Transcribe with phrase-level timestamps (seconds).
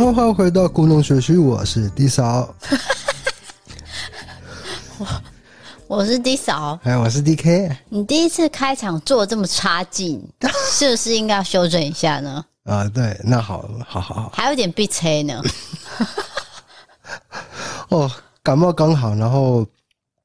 [0.00, 2.54] 欢迎回到古农学区，我是 D 嫂。
[4.96, 5.06] 我
[5.86, 7.76] 我是 D 嫂，哎，我是 DK。
[7.90, 10.26] 你第一次开场做这么差劲，
[10.72, 12.42] 是不是应该要修正一下呢？
[12.64, 15.42] 啊，对，那好，好好好，还有点鼻塞呢。
[17.90, 18.10] 哦，
[18.42, 19.66] 感冒刚好，然后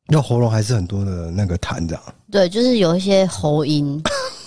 [0.07, 2.01] 又喉咙还是很多的那个痰，这样。
[2.31, 4.01] 对，就是有一些喉音。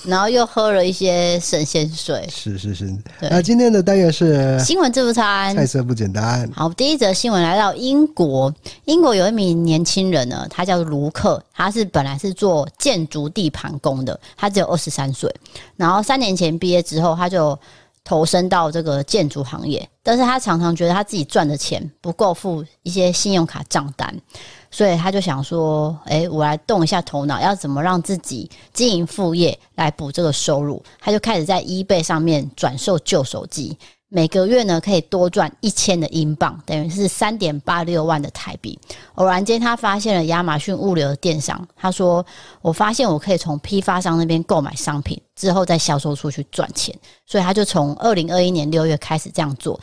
[0.04, 2.96] 然后又喝了一些神仙水，是是是。
[3.20, 6.48] 那今天的单元是新闻自助餐，菜色不简单。
[6.54, 8.52] 好，第一则新闻来到英国，
[8.84, 15.32] 英国有一名年轻人呢，他叫卢克，他是本来是做建筑地盘工的，他只有二十三岁。
[15.76, 17.58] 然后三年前毕业之后，他就
[18.04, 24.14] 投身到这个建筑行业，但是他常常觉得他自己赚的钱不够付一些信用卡账单。
[24.70, 33.76] 所以他就想说：“诶，我来动一下头脑，要怎么让自己经营副业来补这个收入？”他就开始在 eBay 上面转售旧手机，
[34.08, 38.78] 每个月呢可以多赚一千的英镑，等于是三点八六万的台币。
[39.14, 42.24] 偶然间，他发现了亚马逊物流的电商，他说
[42.60, 46.94] ：“我发现我可以从批发商那边购买商品，之后再销售出去赚钱。”
[47.26, 49.80] 所以他就从二零二一年六月开始这样做，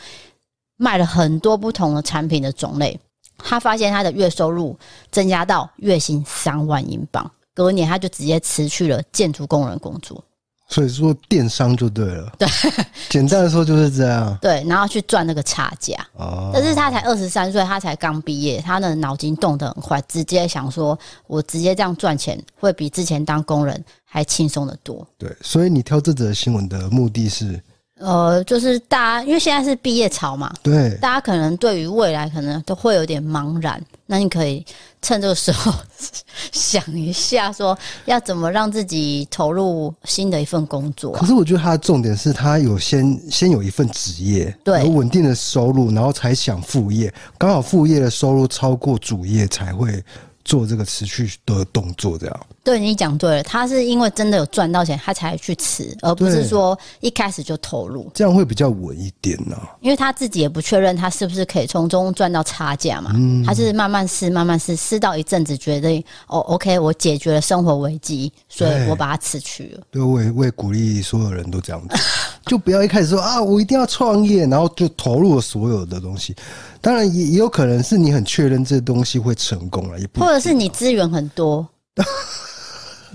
[0.77, 2.99] 卖了很多不同的产品的种类。
[3.37, 4.77] 他发现他的月收入
[5.11, 10.23] 增加到月薪三万英镑，隔年他就直接辞去了建筑工人工作。
[10.67, 12.47] 所以说电商就对了，对，
[13.07, 14.35] 简单的说就是这样。
[14.41, 15.95] 对，然后去赚那个差价。
[16.13, 25.07] 哦，但是他才二十三岁，他才刚毕业，他的脑筋动得很快，直接想说，我直接这样赚钱，会比之前当工人还轻松得多。
[25.19, 27.61] 对，所以你挑这则新闻的目的是？
[27.97, 33.81] 呃，就是大家，因为现在是毕业潮嘛，对，大家可能对于未来可能都会有点茫然。
[34.07, 34.63] 那你可以
[35.01, 35.73] 趁这个时候
[36.51, 41.19] 想一下，说要怎么让自己投入新的一份工作啊。
[41.19, 47.11] 可是我觉得他的重点是他有先先有一份职业，对，有稳定的收入，然后才想副业。
[47.37, 50.03] 刚好副业的收入超过主业，才会
[50.43, 52.39] 做这个持续的动作，这样。
[52.65, 59.77] 对，你讲对了，他是因为真的有赚到钱，他才去吃，而不是说一开始就投入，这样会比较稳一点呢、啊。
[59.81, 69.83] 因为他自己也不确认他是不是可以从中赚到差价嘛，嗯、他是慢慢试，慢慢试，试到一阵子觉得哦，OK，我解决了生活危机，所以我把它辞去了。
[69.91, 71.95] 对，我也我也鼓励所有人都这样子，
[72.47, 76.35] 就不要一开始说啊，我一定要创业，然后就投入了所有的东西。
[76.81, 81.67] 当然也也有可能是你很确认这东西会成功了，也不或者是你资源很多。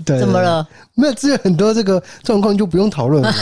[0.05, 0.67] 对，怎么了？
[0.95, 3.33] 没有，只有很多这个状况就不用讨论了。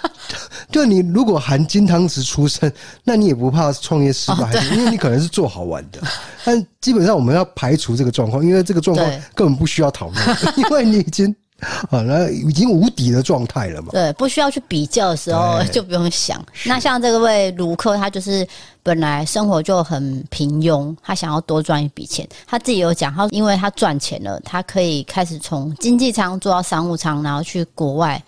[0.70, 2.70] 就你如果含金汤匙出生，
[3.04, 6.00] 那你也不怕创业失败，因为你可能是做好玩的。
[6.44, 11.34] 但基本上我们要排除这个状况，因为这个状况根本不需要讨论，因为你已经。
[11.90, 13.88] 啊，那已经无敌的状态了嘛？
[13.90, 16.40] 对，不需要去比较的时候 就不用想。
[16.64, 18.46] 那像这位卢克，他就是
[18.80, 22.24] 本来生活就很平庸，他想要多赚一笔钱。
[22.46, 28.22] 他自己有讲，他因为他赚钱了，他可以开始从经济舱做到商务舱，然后去国外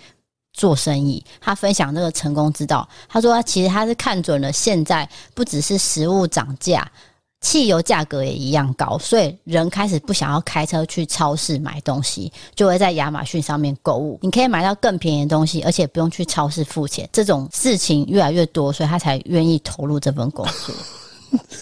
[0.53, 1.25] 做生意。
[1.41, 6.91] 他分享这个成功之道，他说他其实他是看准了现在不只是食物涨价。
[7.41, 14.19] 汽油价格也一样高，所以人开始不想要开车去超市买东西，就会在亚马逊上面购物。
[14.23, 17.09] 你可以买到更便宜的东西，而且不用去超市付钱。
[17.11, 20.75] 这种事情越来越多，所以他才愿意投入这份工作。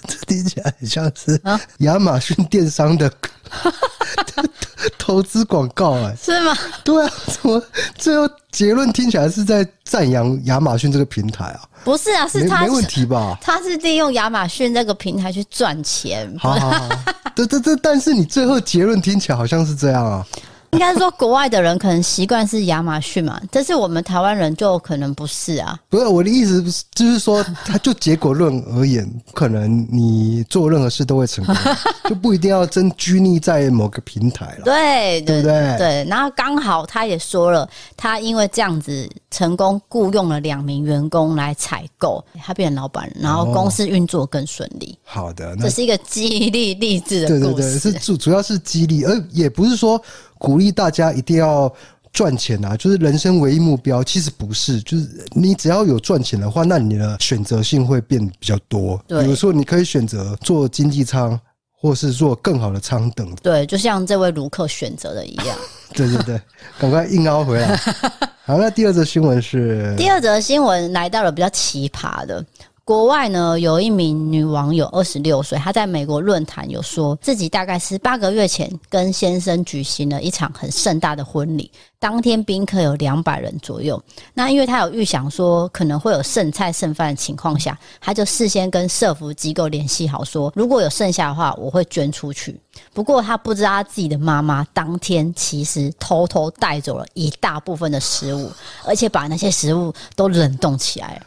[0.08, 1.40] 这 听起来很像是
[1.78, 3.12] 亚马逊电商的
[4.98, 6.56] 投资广告哎，是吗？
[6.84, 7.62] 对啊，怎么
[7.96, 11.60] 最后结论听起来是在赞扬亚马逊这个平台啊？
[11.84, 13.38] 不是啊，是他没问题吧？
[13.40, 16.32] 他是利用亚马逊这个平台去赚钱。
[16.38, 16.88] 好好好，
[17.34, 20.26] 这这这，但是你最后结论听起来好像是这样啊。
[20.72, 25.78] 应该说，国外的人可能习惯是亚马逊嘛，但是我们台湾人就可能不是啊。
[25.88, 26.62] 不是我的意思，
[26.94, 31.54] 就是说，他就结果论而言，可能你做任何事都会成功，
[32.08, 34.64] 就不一定要真拘泥在某个平台了。
[34.64, 35.76] 对，对不对？
[35.78, 36.04] 对。
[36.08, 44.96] 然后刚好他也说了，他因为这样子成功雇佣了两名员工来采购，他变成老板，然后公司运作更顺利。
[45.02, 47.40] 好的，这是一个激励励志的故事。
[47.40, 50.00] 对对对，是主主要是激励，而也不是说。
[50.38, 51.72] 鼓励大家一定要
[52.12, 52.76] 赚钱啊！
[52.76, 54.80] 就是人生唯一目标，其实不是。
[54.80, 59.00] 就是你只要有赚钱的话，那你的选择性会变比较多。
[59.06, 61.38] 对，比如说你可以选择做经济舱，
[61.72, 63.32] 或是做更好的舱等。
[63.42, 65.56] 对，就像这位卢克选择的一样。
[65.94, 66.40] 对对对，
[66.78, 67.76] 赶快硬凹回来。
[68.44, 69.94] 好，那第二则新闻是？
[69.96, 72.44] 第二则新闻来到了比较奇葩的。
[72.88, 84.02] 国外呢，有一名女网友，二十六岁，她在美国论坛有说自己大概是八个月前跟先生举行了一场很盛大的婚礼，当天宾客有两百人左右。
[84.32, 92.58] 那因为她有预想说可能会有剩菜剩饭的情况下，她就事先跟社福机构联系好，说如果有剩下的话，我会捐出去。
[92.94, 98.50] 不过她不知道她自己的妈妈当天其实偷偷带走了一大部分的食物，
[98.86, 101.20] 而且把那些食物都冷冻起来。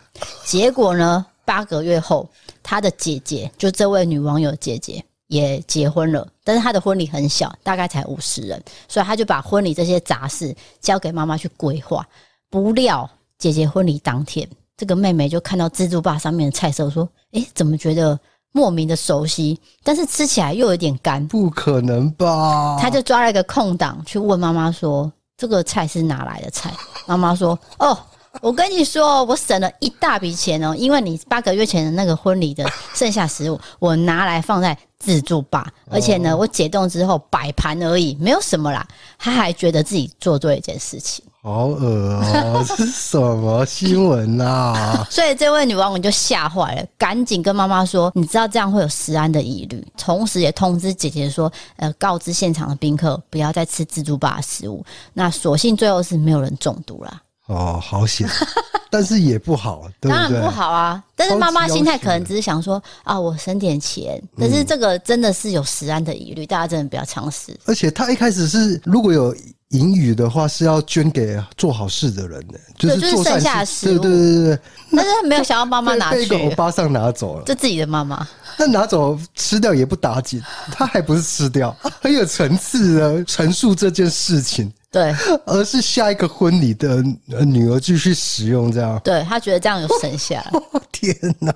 [0.43, 1.23] 结果呢？
[1.45, 2.29] 八个月后，
[2.61, 12.05] 她的姐姐就这位女网友姐姐也结婚了，但是她的婚礼很小，大概才五十人，所以她就把婚礼这些杂事交给妈妈去规划。
[12.49, 14.47] 不料姐姐婚礼当天，
[14.77, 18.19] 这个妹妹就看到自助吧上面的菜色，说：“诶，怎么觉得
[18.51, 19.59] 莫名的熟悉？
[19.83, 26.73] 但是吃起来又有点干，不可能吧？”她就抓了一个空档去问妈妈说：“这个菜是哪来的菜？”
[27.07, 27.97] 妈妈说：“哦。”
[28.41, 38.87] 我跟你说，我省了一大笔钱哦，因为你八个月前的那个婚礼的剩下食物，我拿来放在自助吧，而且呢，我解冻之后摆盘而已，没有什么啦。
[39.19, 42.65] 他还觉得自己做对一件事情，好恶哦！
[42.65, 45.05] 这是什么新闻啊？
[45.11, 54.83] 所以这位女网友就吓坏了，赶紧跟妈妈说：“你知道这样会有食安的疑虑，同时也通知姐姐说，呃，告知现场的宾客不要再吃自助吧的食物。
[55.13, 57.21] 那所幸最后是没有人中毒啦。”
[57.51, 58.27] 哦，好险，
[58.89, 60.23] 但是也不好，对不对？
[60.23, 61.03] 当然不好啊。
[61.15, 64.21] 但是妈妈心态可能只是想说啊，我省点钱。
[64.37, 67.57] 但是这个真的是有食安的疑虑，大家真的不要尝试。
[67.65, 69.35] 而且他一开始是如果有
[69.71, 73.99] 盈余的话，是要捐给做好事的人的，就是就是剩下的食物。
[73.99, 74.59] 对对对对。
[74.95, 78.27] 但是他没有想要妈妈 拿去，被欧巴桑拿走了，就自己的妈妈。
[78.57, 80.41] 那拿走吃掉也不打紧，
[80.71, 84.71] 他还不是吃掉，很有层次的 陈述这件事情。
[84.91, 85.15] 对，
[85.45, 87.01] 而是下一个婚礼的
[87.45, 88.99] 女儿继续使用这样。
[89.03, 90.51] 对，他觉得这样有省下来。
[90.91, 91.53] 天哪！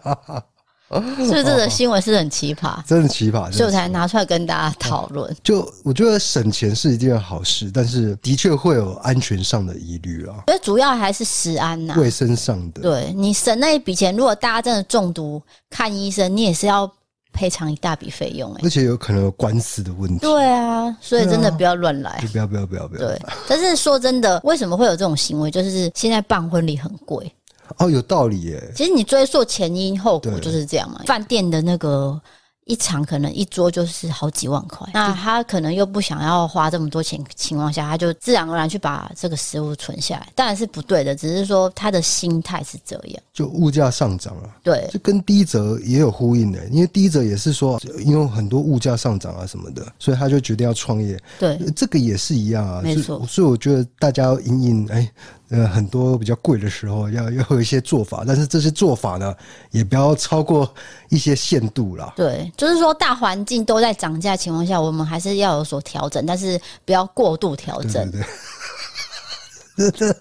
[1.18, 2.84] 是不是这个新闻是很 奇葩？
[2.86, 5.36] 真的奇葩，所以我才拿出来跟大家讨论。
[5.44, 10.44] 就我觉得省钱是一件好事，但是的确会有安全上的疑虑啊。
[10.48, 12.82] 所以主要还是食安呐，卫生上的。
[12.82, 16.92] 对，你省那一笔钱，如果大家真的中毒看医生，你也是要。
[17.38, 20.20] 赔偿一大笔费用，欸，而且有可能有官司的问题。
[20.20, 23.02] 对啊，所以真的不要乱来，不要不要不要不要。
[23.02, 25.52] 对，但是说真的，为什么会有这种行为？
[25.52, 27.30] 就是现在办婚礼很贵。
[27.78, 28.72] 哦，有道理耶。
[28.76, 31.02] 其实你追溯前因后果就是这样嘛。
[31.06, 32.20] 饭店的那个。
[32.68, 43.22] 一场可能一桌就是好几万块，那他可能又不想要花这么多钱情况下，他就自然而然去把这个食物存下来，当然是不对的，只是说他的心态是这样。
[43.32, 51.22] 就物价上涨了，对，就跟第一则也有呼应的，因为第一则也是说，因为很多物价上涨啊什么的，所以他就决定要创业。
[51.38, 53.24] 对，这个也是一样啊，没错。
[53.28, 55.08] 所以我觉得大家要因应哎。
[55.50, 59.32] 呃，很多比较贵的时候，要要有一些做法，但是这些做法呢，
[59.70, 60.74] 也不要超过
[61.10, 62.12] 一些限度啦。
[62.16, 68.10] 对，就是说大环境都在涨价情况下，我们还是要有所调整，但是不要过度调整。
[68.12, 70.16] 对，对，对，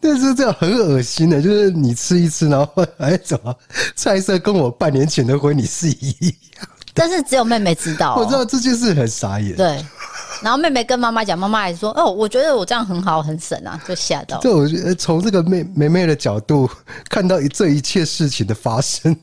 [0.02, 3.56] 但是这样很恶心的，就是你吃一吃，然后哎，怎么
[3.94, 6.10] 菜色跟我半年前的婚礼是一
[6.58, 6.68] 样？
[6.92, 9.54] 但是只有妹妹知道、哦， 我知道这件事很傻眼。
[9.54, 9.82] 对。
[10.42, 14.38] 然后妹妹跟妈妈讲，妈妈还说：“哦，我觉得我这样很好，很省啊。”就吓到。
[14.40, 16.68] 就我觉得从这个妹妹妹的角度
[17.08, 19.16] 看到这一切事情的发生，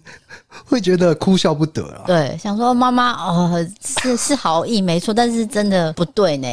[0.65, 2.03] 会觉得哭笑不得啊。
[2.07, 3.67] 对，想说妈妈哦，
[4.01, 6.47] 是 是好意没错，但是真的不对呢。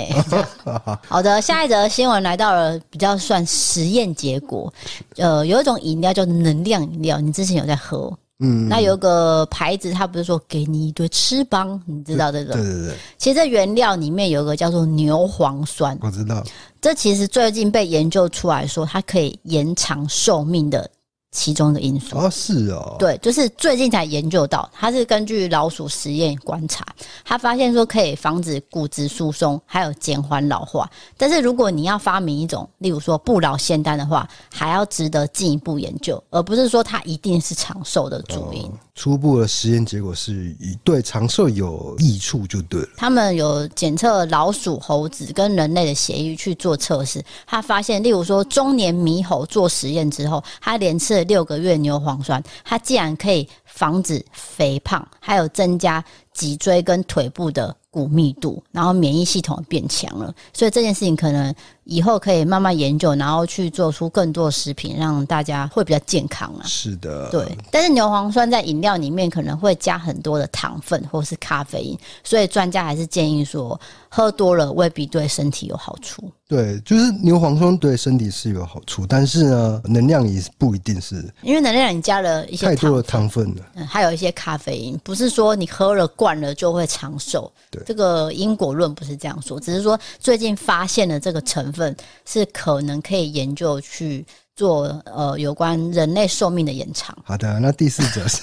[1.08, 4.73] 好的，下一则新闻来到了比较算实验结果。
[5.16, 8.12] 呃，有一种饮料叫能量饮料，你之前有在喝？
[8.38, 12.52] 嗯，那有个牌子，它不是说给你一堆翅膀，你知道这个？
[12.52, 12.95] 对对对。
[13.16, 16.45] 其实这原料里面有个叫做牛磺酸，我知道。
[16.81, 20.90] 这其实最近被研究出来说，它可以延长寿命的。
[21.37, 26.83] 其中的因素啊，是哦，对，就是最近才研究到，它是根据老鼠实验观察，
[27.26, 30.90] 他发现说可以防止骨质疏松，还有减缓老化。
[31.19, 38.62] 但是如果你要发明一种，例如说不老仙丹的话，还要值得进一步研究，而不是说它一定是长寿的主因。
[38.62, 42.88] 哦初步的实验结果是对长寿有益处就对了。
[42.97, 57.76] 他们有检测老鼠、猴子跟人类的血液去做测试，他发现，例如说中年猕猴做实验之后，他连吃了六个月牛磺酸，他竟然可以防止肥胖，还有增加脊椎跟腿部的。
[57.88, 61.55] 骨密度，然后免疫系统变强了，所以这件事情可能
[61.87, 66.62] 以后可以慢慢研究，然后去做出更多食品，让大家会比较健康啊。
[66.64, 67.47] 是的，对。
[67.71, 76.31] 但是牛磺酸在饮料里面可能会加很多的糖分或是咖啡因，所以专家还是建议说，喝多了未必对身体有好处。
[76.49, 87.52] 对，就是牛磺酸对身体是有好处，但是呢，能量也不一定是，因为能量你加了一些太多的糖分了，嗯，还有一些咖啡因，不是说你喝了惯了就会长寿。
[87.69, 97.16] 对，这个因果论不是这样说，只是说最近发现了这个成分是可能可以研究去做呃有关人类寿命的延长。
[97.25, 98.40] 好的，那第四则是。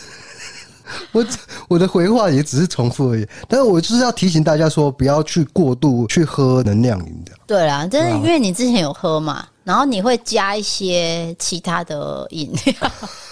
[1.11, 1.25] 我
[1.69, 7.31] 我的回话也只是重复而已，但是我就是要提醒大家说，不要去过度去喝能量饮的。
[7.47, 12.91] 对啦，真的，因为你之前有喝嘛，然后你会加一些其他的饮料，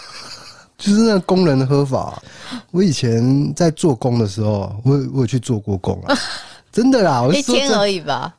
[0.78, 2.20] 就是那个工人的喝法。
[2.72, 6.18] 我以前在做工的时候，我我有去做过工啊，
[6.72, 8.34] 真的啦，我一天而已吧。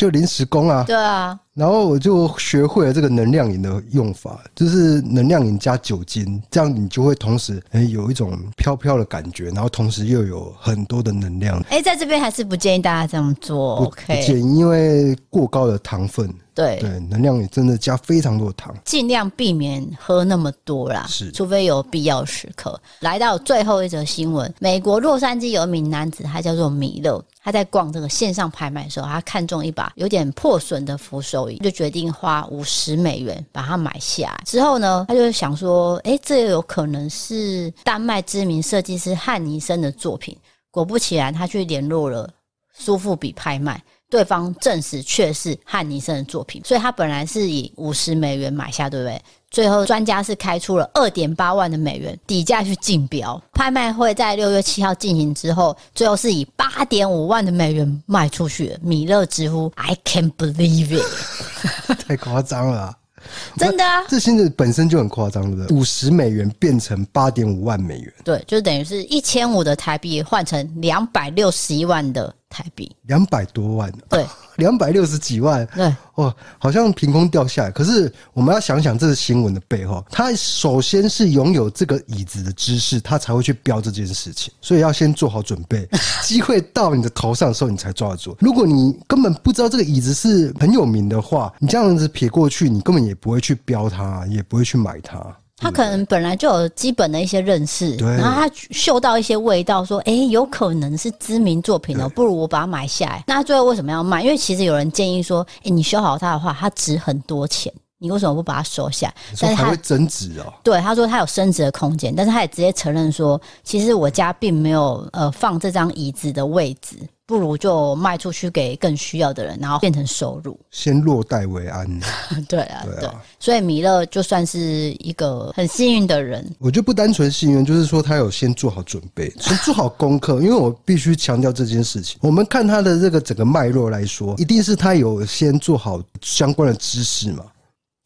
[0.00, 11.62] 就临时工啊，对啊，然后我就学会了这个能量饮的用法，就是能量饮加酒精，这样你就会同时哎有一种飘飘的感觉，然后同时又有很多的能量。
[11.68, 13.84] 哎，在这边还是不建议大家这么做？
[13.84, 16.32] 不建议，因为过高的糖分。
[16.54, 21.06] 对对，能量也真的加非常多的糖，尽量避免喝那么多啦。
[21.08, 22.80] 是，除非有必要时刻。
[23.00, 34.38] 来到最后一则新闻，美国洛杉矶有一名男子，他叫做米勒，他在逛这个线上拍卖的时候，他看中一把有点破损的扶手椅，就决定花五十美元把它买下。
[34.44, 40.36] 之后呢，他就想说，哎，这有可能是丹麦知名设计师汉尼森的作品。
[40.70, 42.28] 果不其然，他去联络了
[42.72, 43.82] 苏富比拍卖。
[44.10, 49.22] 对方证实确是汉尼森的作品，所以他本来是以五十美元买下，对不对？
[49.50, 58.76] 最后专家是开出了二点八万的美元底价去竞标，拍卖会在六月七号进行之后，最后是以八点五万的美元卖出去。
[58.82, 62.96] 米勒直呼 “I can't believe it”， 太夸张了啊。
[63.58, 65.66] 真的啊，这薪水本身就很夸张，了？
[65.70, 74.26] 五十美元变成八点五万美元，对，就等于是一千五的台币换成两百六十一万的台币，两百多万，对。
[74.56, 77.70] 两百六十几万，对，哇，好像凭空掉下来。
[77.70, 84.52] 可是我们要想想，这是新闻的背后，他首先是拥有这个椅子的知识，他才会去标这件事情。
[84.60, 85.88] 所以要先做好准备，
[86.22, 88.36] 机会到你的头上的时候，你才抓得住。
[88.38, 95.24] 如果你根本不知道这个椅子是很有名的话，你这样子撇过去，你根本也不会去标它，也不会去买它。
[95.60, 104.22] 他可能本来就有基本的一些认识，然后他嗅到一些味道，说：“哎，有可能是知名作品哦，不如我把它买下来。”那最后为什么要卖？
[104.22, 110.52] 因为其实有人建议说：“哎，你修好它的话，它值很多钱，你为什么不把它收下来？”但是它增值哦。
[110.62, 116.96] 对，他说他有升值的空间，但是他也直接承认说：“其实我家并没有呃放这张椅子的位置。”
[117.30, 120.58] 不如就卖出去给更需要的人，然后变成收入。
[120.72, 121.86] 先落袋为安。
[122.48, 123.22] 对啊，对啊。
[123.38, 124.58] 所以米勒就算是
[124.98, 126.44] 一个很幸运的人。
[126.58, 130.42] 我觉得不单纯幸运，就是说他有先做好准备，先做好功课。
[130.42, 132.18] 因为我必须强调这件事情。
[132.20, 137.44] 我们看他的这个整个脉络来说，一定是他有先做好相关的知识嘛。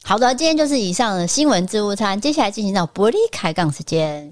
[0.05, 4.31] 好的，今天就是以上的新闻自助餐，接下来进行到伯利开杠时间。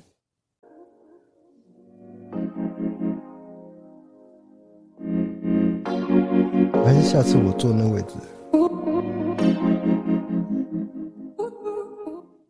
[6.85, 8.09] 还是下次我坐那位置。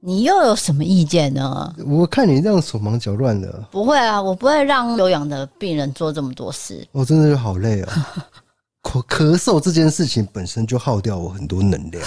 [0.04, 1.74] 你又有什么意见呢？
[1.86, 3.64] 我看你这样手忙脚乱的。
[3.70, 6.86] 不会啊，我不会让有氧的病人做这么多事。
[6.92, 8.08] 我真的是好累啊！
[8.82, 12.04] 咳咳嗽这件事情本身就耗掉我很多能量。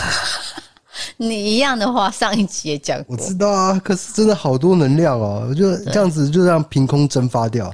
[1.17, 3.15] 你一样的话，上一集也讲过。
[3.15, 7.73] 我知道啊，可是真的好多能量哦，我就这样子就这样凭空蒸发掉。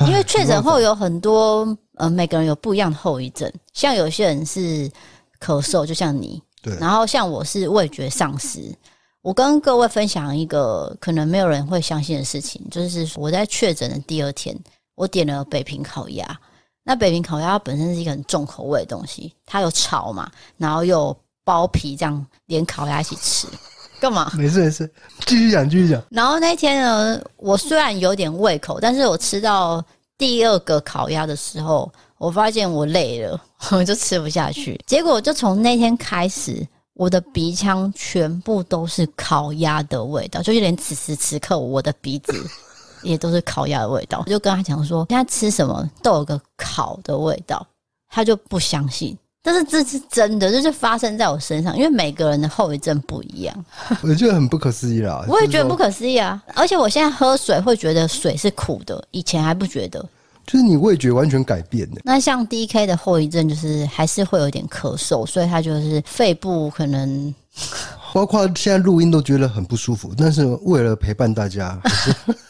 [0.00, 1.76] 因为确诊后有很多。
[1.96, 4.88] 呃，每个人有不一样的后遗症，像有些人是
[5.40, 6.76] 咳嗽，就像你，对。
[6.78, 8.74] 然后像我是味觉丧失。
[9.22, 14.56] 我跟各位分享一个可能没有人会相信的事情，就是我在确诊的第二天，
[14.94, 16.38] 我点了北平烤鸭。
[16.84, 23.48] 那北平烤鸭它本身是一个很重口味的东西，它有炒嘛，然后又包皮，这样连烤鸭一起吃，
[23.98, 24.30] 干嘛？
[24.36, 24.88] 没事没事，
[25.24, 26.00] 继续讲继续讲。
[26.10, 29.82] 然后那天呢，我虽然有点胃口，但是我吃到。
[30.18, 34.80] 第二个烤鸭的时候，我发现我累了，我 就吃不下去。
[34.86, 42.32] 结果就从那天开始，我的鼻腔全部都是烤鸭的味道，就是连此时此刻我的鼻子
[43.02, 44.22] 也都是烤鸭的味道。
[44.24, 47.66] 我就跟他讲说，现在吃什么都有个烤的味道，
[48.08, 49.16] 他就不相信。
[49.46, 53.64] 但是这是真的，就是发生在我身上，因为每个人的后遗症不一样。
[54.02, 56.42] 我觉得很不可思议啦， 我也觉得不可思议啊！
[56.52, 60.04] 而且我现在喝水会觉得水是苦的，以前还不觉得。
[60.44, 62.00] 就是你味觉完全改变的。
[62.02, 67.32] 那像 DK 的后遗症就是还是会有点咳嗽，所以他就是肺部可能，
[68.12, 70.12] 包括现在录音都觉得很不舒服。
[70.16, 71.80] 但是为了陪伴大家，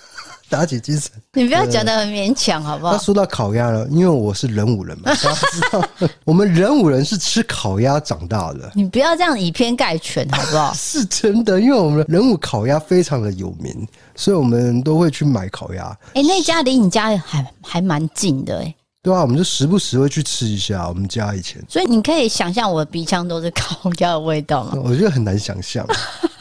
[0.49, 1.11] 打起精神。
[1.33, 2.93] 你不要讲的很勉强，好不好？
[2.93, 5.89] 那说到烤鸭了，因为我是人五人嘛， 大家知道
[6.25, 8.71] 我们人五人是吃烤鸭长大的。
[8.75, 10.73] 你不要这样以偏概全，好不好？
[10.77, 15.85] 是真的，因为我们人五烤鸭非常的有名，所以我们都会去买烤鸭。
[16.15, 18.75] 哎、欸，那家离你家还还蛮近的、欸，哎。
[19.03, 20.89] 对啊，我们就时不时会去吃一下。
[20.89, 24.73] 我们家以前，所以你可以想象我的鼻腔都是烤鸭的味道吗？
[24.85, 25.87] 我觉得很难想象，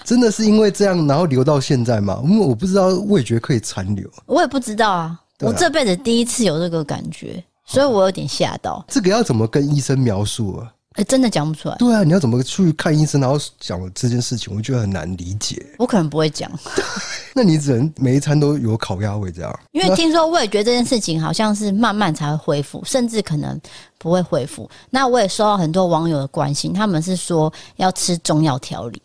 [0.06, 2.22] 真的是因为这样，然后留到现在吗？
[2.24, 5.02] 因为我不知道味觉可以残留，我也不知道啊。
[5.02, 8.86] 啊我这辈子第一次有这个感觉，所以我有点吓到。
[8.88, 10.72] 这个要怎么跟医生描述啊？
[10.94, 11.76] 哎，真的讲不出来。
[11.76, 15.66] 对啊，你要怎么去看医生，然后讲这件事情，我觉得很难理解。
[15.78, 16.50] 我可能不会讲。
[17.36, 19.60] 那你只能每一餐都有烤鸭味这样。
[19.74, 23.60] 因为听说味觉这件事情好像是慢慢才会恢复，甚至可能
[23.98, 24.70] 不会恢复。
[24.90, 29.02] 那我也收到很多网友的关心，他们是说要吃中药调理，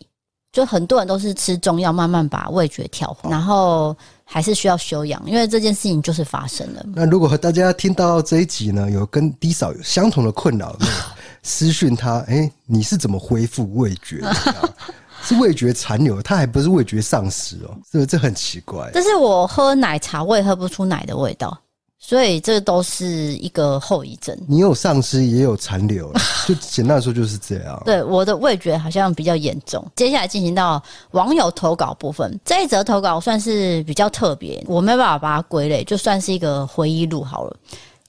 [0.51, 6.85] 就很多人都是吃中药慢慢把味觉调，然后还是需要休养，因为这件事情就是发生了。
[6.93, 10.75] 那如果大家听到这一集呢，有跟 D 嫂有相同的困扰，
[11.41, 14.35] 私讯他，哎、欸，你是怎么恢复味觉的？
[15.23, 18.89] 是味觉残留，它还不是味觉丧失哦，这这很奇怪。
[18.91, 21.55] 但是我喝奶茶，我也喝不出奶的味道，
[22.03, 23.05] 所以这都是
[23.35, 24.35] 一个后遗症。
[24.47, 26.11] 你有丧失，也有残留，
[26.47, 27.79] 就简单来说就是这样。
[27.85, 29.85] 对，我的味觉好像比较严重。
[29.95, 30.81] 接下来进行到
[31.11, 37.55] 网友投稿部分，这一则投稿算是比较特别，我没办法把它归类，就算是一个回忆录好了。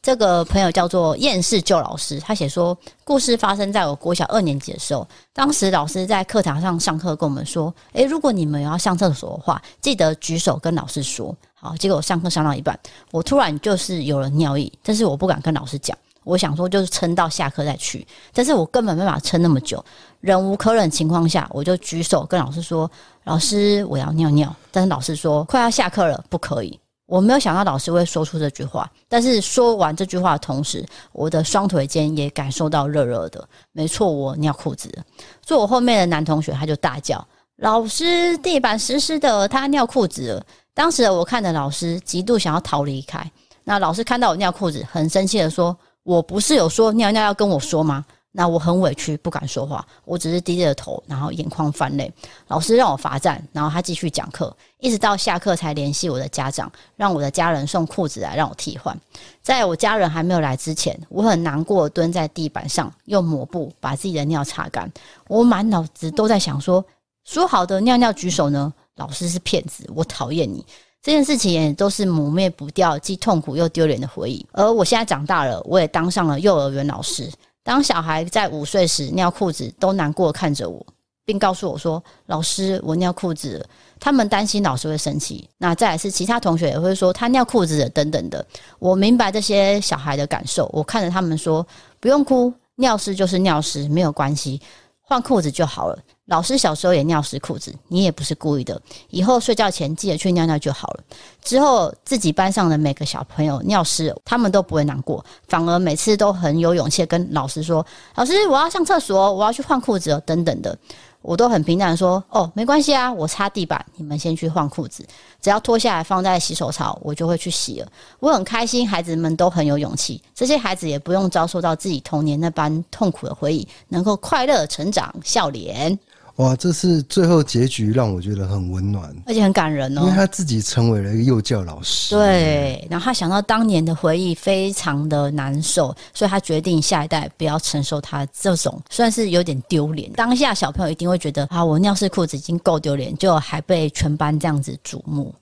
[0.02, 11.32] 这个朋友叫做厌世旧老师，他写说，故事发生在我国小二年级的时候，当时老师在课堂上上课跟我们说，诶，如果你们要上厕所的话，记得举手跟老师说。
[11.54, 12.76] 好，结果上课上到一半，
[13.12, 18.04] 我突然就是有了尿意，但是我不敢跟老师讲，我想说就是撑到下课再去，
[18.34, 19.84] 但是我根本没办法撑那么久，
[20.20, 22.90] 忍无可忍情况下，我就举手跟老师说，
[23.22, 26.76] 老师我要尿尿，但是老师说快要下课了，不可以。
[27.12, 33.46] 我没有想到老师会说出这句话，但是说完这句话的同时，我的双腿间也感受到热热的。
[33.72, 35.04] 没错，我尿裤子了。
[35.42, 37.22] 坐我后面的男同学他就大叫
[37.60, 43.30] ：“老师，地板湿湿的，他尿裤子了。”当时我看着老师，极度想要逃离开。
[43.62, 48.02] 那老师看到我尿裤子，很生气的说：“我不是有说尿尿要跟我说吗？”
[48.34, 52.10] 那我很委屈，不敢说话，我只是低着头，然后眼眶泛泪。
[52.48, 58.98] 老师让我罚站，然后他继续讲课，一直到下课才联系我的家长，让我的家人送裤子来让我替换。
[59.42, 64.90] 在我家人还没有来之前，我很难过，蹲在地板上用抹布把自己的尿擦干。
[65.28, 66.82] 我满脑子都在想说，
[67.24, 68.72] 说好的尿尿举手呢？
[68.96, 70.64] 老师是骗子，我讨厌你。
[71.02, 74.46] 这件事情也都是抹灭不掉，既痛苦又丢脸的回忆。
[74.52, 77.28] 而我现在长大了，我也当上了幼儿园老师。
[77.64, 80.84] 当小孩在午睡时尿裤子，都难过看着我，
[81.24, 83.66] 并告诉我说：“老师，我尿裤子了。”
[84.00, 85.48] 他们担心老师会生气。
[85.58, 88.44] 那再来是其他同学也会说他尿裤子了等等的。
[88.80, 91.64] 我明白这些小孩的感受，我看着他们说
[92.00, 94.60] ：“不用哭，尿湿就是尿湿，没有关系，
[95.00, 95.98] 换裤子就好了。”
[96.32, 98.80] 老师小时候也尿湿裤子，你也不是故意的。
[99.10, 101.04] 以后睡觉前记得去尿尿就好了。
[101.44, 107.84] 之后自己班上的每个小朋友尿湿，他们都不会难过，反而每次都很有勇气跟老师说
[108.16, 110.74] ：“老师，我要上厕所，我要去换裤子哦，等等的。”
[111.20, 115.06] 我都很平淡说：“哦，没关系啊，我擦地板，你们先去换裤子，
[115.40, 117.86] 只要脱下来放在洗手槽，我就会去洗了。”
[118.18, 125.96] 我很开心，孩子们都很有勇气，这些孩子也不用遭受到自己童年那般痛苦的回忆，能够快乐成长，笑脸。
[126.36, 130.00] 哇，这是最后结局，让我觉得很温暖，而且很感人哦。
[130.00, 140.10] 因为他自己成为了一个幼教老师，对，然后他想到当年的回忆，非常的难受，所以他决定下一代不要承受他这种算是有点丢脸。
[140.14, 145.34] 当下小朋友一定会觉得啊，我尿湿裤子已经够丢脸，就还被全班这样子瞩目。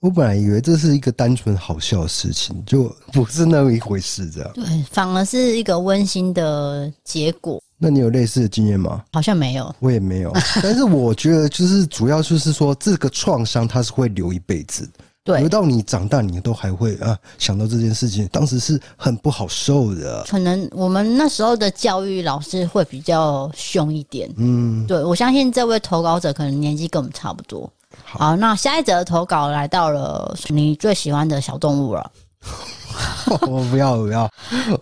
[0.00, 4.50] 我本来以为这是一个单纯好笑的事情，就不是那么一回事，这样。
[4.54, 7.60] 对，反而是一个温馨的结果。
[7.78, 9.02] 那你有类似的经验吗？
[9.12, 10.32] 好像没有，我也没有。
[10.62, 14.88] 但是我觉得，就是主要就是说，这个创伤它是会留一辈子。
[15.22, 20.22] 对，留到你长大，你都还会啊想到这件事情，当时是很不好受的。
[20.28, 24.32] 可能我们那时候的教育老师会比较凶一点。
[24.36, 27.68] 嗯，对，我相信这位投稿者可能年纪跟我们差不多。
[28.04, 32.08] 好，好，那下一则投稿来到了你最喜欢的小动物了。
[33.42, 34.30] 我不要，我不要。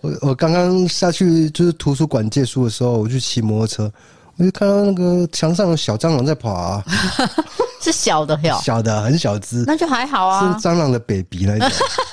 [0.01, 3.93] 我我刚刚下去就是图书馆借书的时候，我去骑摩托车，
[4.37, 6.85] 我就看到那个墙上的小蟑螂在跑啊，
[7.83, 10.53] 是小的哟，小的很小只，那就还好啊。
[10.59, 11.71] 是蟑螂的 baby 那种，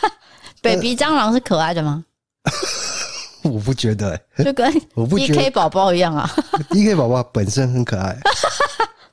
[0.62, 2.04] baby 蟑螂是可爱的吗？
[3.44, 6.30] 我不觉得、欸，就跟 DK 宝宝一样啊。
[6.70, 8.18] DK 宝宝本身很可爱。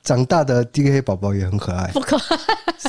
[0.01, 2.37] 长大的 DK 宝宝也很可爱，不可爱，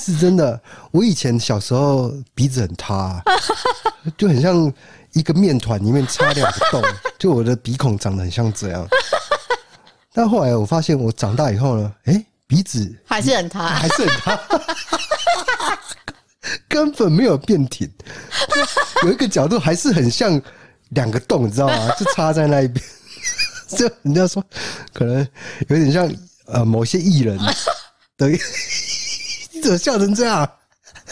[0.01, 0.61] 是真的。
[0.91, 3.23] 我以前小时候鼻子很塌，
[4.17, 4.73] 就很像
[5.13, 6.83] 一个面团里面插两个洞，
[7.19, 8.89] 就我的鼻孔长得很像这样。
[10.13, 14.41] 但后来我发现，我长大以后呢，哎、欸，鼻子还是很塌，还是很塌，
[16.69, 17.89] 根本没有变挺，
[19.05, 20.41] 有一个角度还是很像
[20.91, 21.95] 两个洞，你知道吗？
[21.99, 22.85] 就插在那一边，
[23.79, 24.43] 就人家说
[24.93, 25.19] 可能
[25.69, 26.13] 有点像
[26.47, 27.39] 呃某些艺人
[28.19, 28.29] 的，
[29.61, 30.51] 你怎么笑成这样？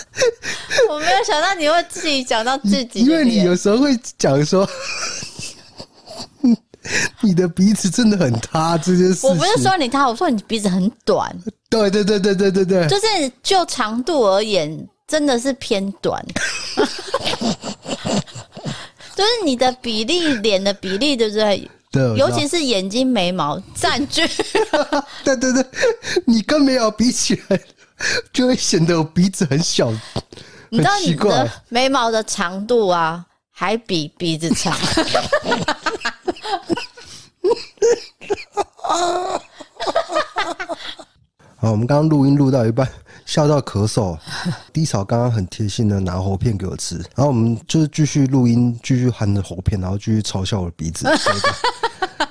[0.88, 4.66] 我没有想到你会自己讲到自己，因为你有时候会讲说。
[7.20, 9.26] 你的鼻子真的很塌，这件事。
[9.26, 11.30] 我不是说你塌，我说你鼻子很短。
[11.68, 13.06] 对对对对对对对，就是
[13.42, 16.24] 就长度而言，真的是偏短。
[19.14, 21.70] 就是你的比例，脸的比例，对不对？
[21.90, 24.26] 对，尤其是眼睛、眉毛占据。
[25.24, 25.62] 对对对，
[26.24, 27.61] 你跟眉毛比起来，
[28.32, 29.92] 就会显得我鼻子很小。
[30.70, 34.76] 你知道你的眉毛的长度啊，还比鼻子长。
[41.56, 42.88] 好，我们刚刚录音录到一半，
[43.26, 44.16] 笑到咳嗽。
[44.72, 51.08] 低嫂刚刚很贴心的拿喉片给我吃，然后我们就是继续录音，继续含着喉片，然后继续嘲笑我的鼻子。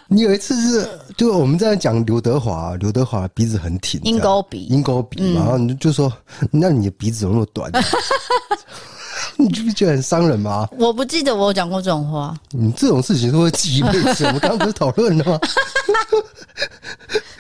[0.10, 6.12] 你有一次是，就我们在讲刘德华，刘德华鼻子很挺，鹰钩鼻，鹰钩鼻嘛，然后你就说，
[6.52, 7.72] 那你的鼻子怎么那么短？
[9.40, 10.68] 你不觉得很伤人吗？
[10.80, 12.36] 我不记得我有讲过这种话。
[12.52, 14.26] 你这种事情都会记一辈子。
[14.26, 15.40] 我们刚刚不是讨论了吗？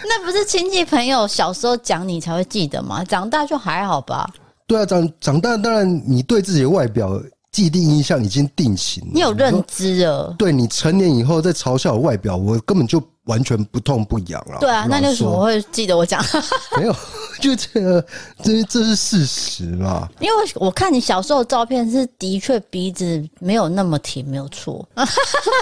[0.07, 3.03] 那不是亲戚朋友小时候讲你才会记得吗？
[3.03, 4.29] 长大就还好吧？
[4.67, 7.19] 对啊，长长大当然你对自己的外表
[7.51, 10.35] 既定印象已经定型了，你有认知了。
[10.37, 14.59] 对，你成年以后再嘲笑我外表，我根本就完全不痛不痒了。
[14.59, 16.23] 对啊，那你为什么会记得我讲？
[16.77, 16.95] 没有。
[17.39, 18.03] 就这个，
[18.41, 20.09] 这这是事实嘛？
[20.19, 24.87] 因为我看你小时候的照片，是的确鼻子没有那么挺，没有错。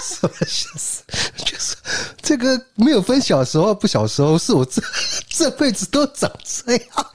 [0.01, 0.45] 什么意
[0.77, 1.03] 思？
[1.37, 1.75] 就是
[2.21, 4.81] 这个没有分小时候不小时候，是我这
[5.27, 7.07] 这辈子都长这样。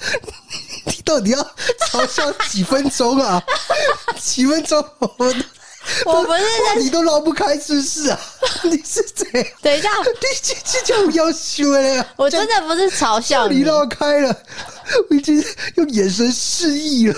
[0.85, 1.39] 你 到底要
[1.91, 3.43] 嘲笑几分钟啊？
[4.21, 4.79] 几分钟？
[5.01, 5.35] 我
[6.05, 6.43] 我不是
[6.75, 8.21] 在，你都绕不开，是不是啊？
[8.65, 9.47] 你是这样？
[9.63, 12.07] 等一下，你这这叫要羞了。
[12.17, 14.37] 我真的不是嘲笑，你绕开了，
[15.09, 15.43] 我已经
[15.77, 17.17] 用眼神示意了。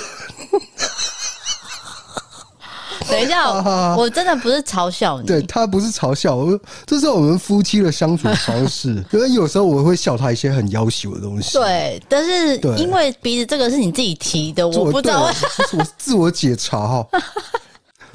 [3.11, 3.51] 等一下，
[3.97, 5.27] 我真的不是嘲笑你。
[5.27, 9.05] 对，他不是嘲笑我，这是我们夫妻的相处方式。
[9.12, 11.59] 因为有时候我会笑他一些很要求的东西。
[11.59, 15.83] 对，但是因为鼻子这个是你自己提的，我不知道为什么。
[15.83, 17.07] 我自我解查哈。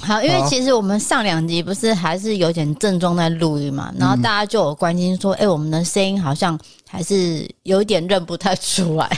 [0.00, 9.10] 好，因为其实我们上两集不是还是有点正装在录音嘛，然后大家就有关心说，哎、欸，我们的声音好像还是有一点认不太出来。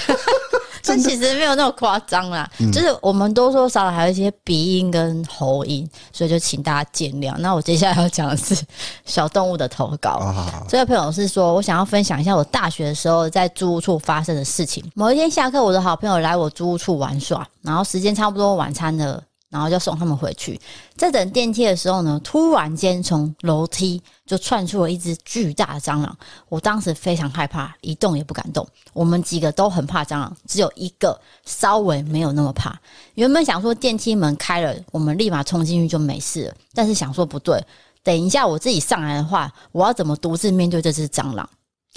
[0.83, 7.35] 这其实没有那么夸张啦，就是我们多多少少还有一些鼻音跟喉音，所以就请大家见谅。
[7.39, 8.57] 那我接下来要讲的是
[9.05, 10.35] 小动物的投稿。
[10.69, 14.83] 这位朋友是说，我想要分享一下我大学的时候在租屋处发生的事情。
[14.95, 19.23] 某一天下课，我的好朋友来我租屋处玩耍，然后时间差不多晚餐了。
[19.51, 20.59] 然后就送他们回去，
[20.97, 26.17] 在等电梯的时候呢，突然间从楼梯就窜出了一只巨大的蟑螂。
[26.49, 28.67] 我当时非常害怕，一动也不敢动。
[28.93, 32.79] 我们几个都很怕蟑螂，只有一个稍微没有那么怕。
[33.15, 36.55] 原本想说电梯门开了，我们立马冲进去就没事了。
[36.73, 37.61] 但是想说不对，
[38.05, 41.49] 等一下我自己上来的话，我要怎么独自面对这只蟑螂？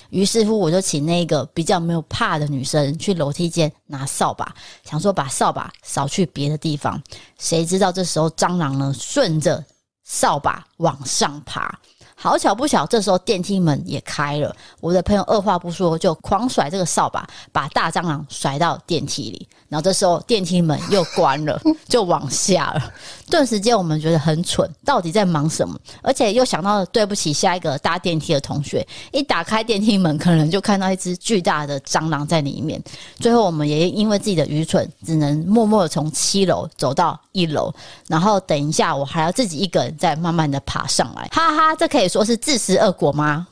[0.09, 4.53] 于是乎，我就请那个比较没有怕的女生去楼梯间拿扫把，
[4.83, 7.01] 想说把扫把扫去别的地方。
[7.39, 9.63] 谁知道这时候蟑螂呢，顺着
[10.03, 11.79] 扫把往上爬。
[12.15, 14.55] 好巧不巧，这时候电梯门也开了。
[14.79, 19.47] 我的朋友二话不说就狂甩这个扫把，把大蟑螂甩到电梯里。
[19.73, 21.59] 然后这时候电梯门又关了，
[21.89, 22.93] 就往下了。
[23.27, 25.75] 顿时间我们觉得很蠢，到底在忙什么？
[26.03, 28.85] 而且又想到了对不起下一个搭电梯的同学。
[29.11, 32.79] 一打开电梯门，可能就看到一只巨大的蟑螂在里面。
[33.15, 37.73] 最后我们也因为自己的愚蠢，只能默默的从七楼走到一楼。
[38.07, 41.27] 然后等一下，我还要自己一个人再慢慢的爬上来。
[41.31, 43.47] 哈哈，这可以说是自食恶果吗？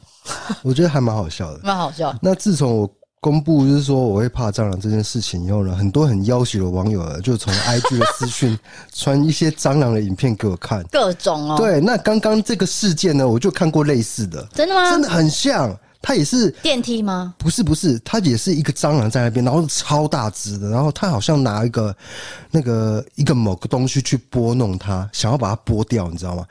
[0.62, 2.15] 我觉得还蛮好笑的， 蛮好笑。
[2.21, 2.89] 那自从我
[3.21, 8.57] 公布就是说我会怕蟑螂这件事情以后呢，很多很要挟的网友呢，就从 IG 的私讯
[8.91, 11.55] 传一些蟑螂的影片给我看，各种哦。
[11.55, 14.89] 对，那刚刚这个事件呢，我就看过类似的，真的吗？
[14.89, 17.36] 真的很像，它也是电梯吗？
[17.38, 21.95] 不是，不是，它也是一个蟑螂在那边，然后超大只的，然后它好像拿一个
[22.49, 26.43] 那个一个某个东西去拨弄它，想要把它拨掉，你知道吗？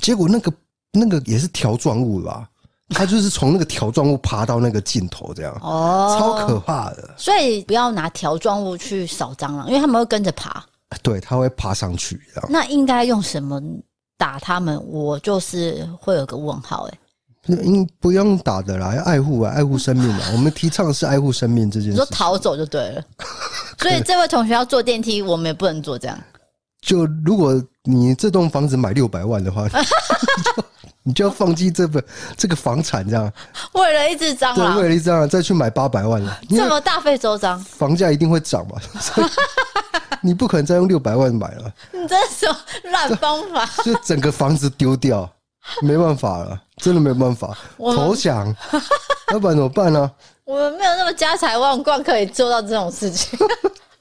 [0.00, 0.52] 结果那个。
[0.98, 2.48] 那个也是条状物吧，
[2.90, 7.10] 它就是从那个条状物爬到那个尽头，这样哦，超可怕的。
[7.16, 10.64] 所以不要拿条状物去扫蟑螂，因为他们会跟着爬。
[11.02, 12.20] 对，它会爬上去。
[12.32, 13.60] 这样那应该用什么
[14.16, 14.80] 打他们？
[14.86, 16.98] 我就是会有个问号哎。
[17.48, 20.20] 应不用打的啦，要爱护啊，爱护生命嘛。
[20.32, 21.90] 我们提倡的是爱护生命这件事。
[21.90, 23.02] 你说逃走就对了。
[23.78, 26.16] 所以这位同学要坐电梯，我们也不能坐这样。
[26.80, 29.68] 就如果你这栋房子买六百万的话。
[31.08, 32.04] 你就要放弃这个
[32.36, 33.32] 这个房产，这样
[33.74, 38.74] 为了一只蟑螂，对，为了一只蟑螂再去买八百万了，这么大费周章，房价一定会涨嘛？
[40.20, 42.58] 你不可能再用六百万买了，你这是什么
[42.90, 43.64] 烂方法？
[43.84, 45.30] 就整个房子丢掉，
[45.80, 48.52] 没办法了，真的没办法，投降，
[49.30, 50.10] 要不然怎么办呢？
[50.44, 53.38] 我们没有那么家财万贯可以做到这种事情。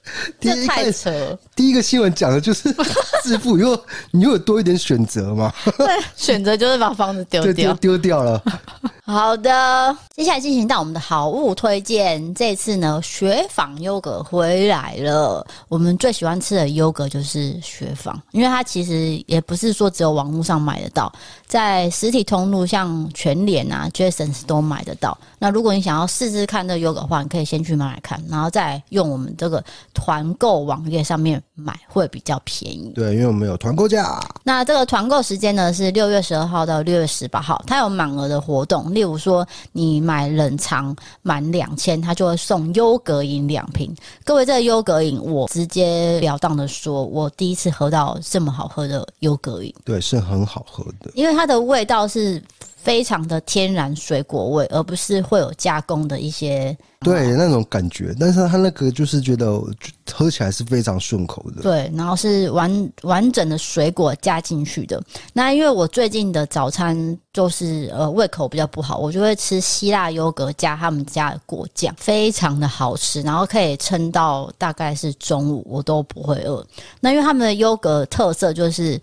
[0.39, 1.39] 这太扯了！
[1.55, 2.73] 第一个新闻讲的就是
[3.23, 3.79] 致富，以后
[4.11, 5.53] 你又有多一点选择嘛？
[5.77, 8.41] 对，选择就是把房子丢掉，丢掉了。
[9.07, 12.33] 好的，接下来进行到我们的好物推荐。
[12.33, 15.45] 这次呢，雪纺优格回来了。
[15.69, 21.11] 我们最喜欢吃的优格就是雪纺，因为它其实也不是说只有网络上买得到，
[21.45, 25.15] 在实体通路像全联啊、Jasons 都买得到。
[25.37, 29.63] 那如果你想要试试看这个优格的话，你可以先去买买看，然后再用我们这个
[29.95, 32.91] 团购网页上面买，会比较便宜。
[32.93, 34.19] 对，因为我们有团购价。
[34.43, 38.93] 那这个团购时间呢是六月十二号到六月十八号，它有满额的活动。
[38.93, 43.91] 例如说，你买冷藏满两千，它就会送优格饮两瓶。
[44.23, 49.73] 各位，这个优格饮，我直接了当的说，我第一次喝到这么好喝的优格饮。
[49.83, 52.43] 对，是很好喝的，因为它的味道是。
[52.85, 58.15] 非常的天然水果味，而不是会有加工的一些对那种感觉。
[58.19, 59.59] 但是它那个就是觉得
[60.13, 61.63] 喝起来是非常顺口的。
[61.63, 65.01] 对，然后是完完整的水果加进去的。
[65.33, 66.95] 那因为我最近的早餐
[67.33, 76.63] 就是呃胃口比较不好，我就会吃希腊优格加他们家的果酱，非常的好吃，然后可以撑到大概是中午，我都不会饿。
[76.99, 79.01] 那因为他们的优格特色就是。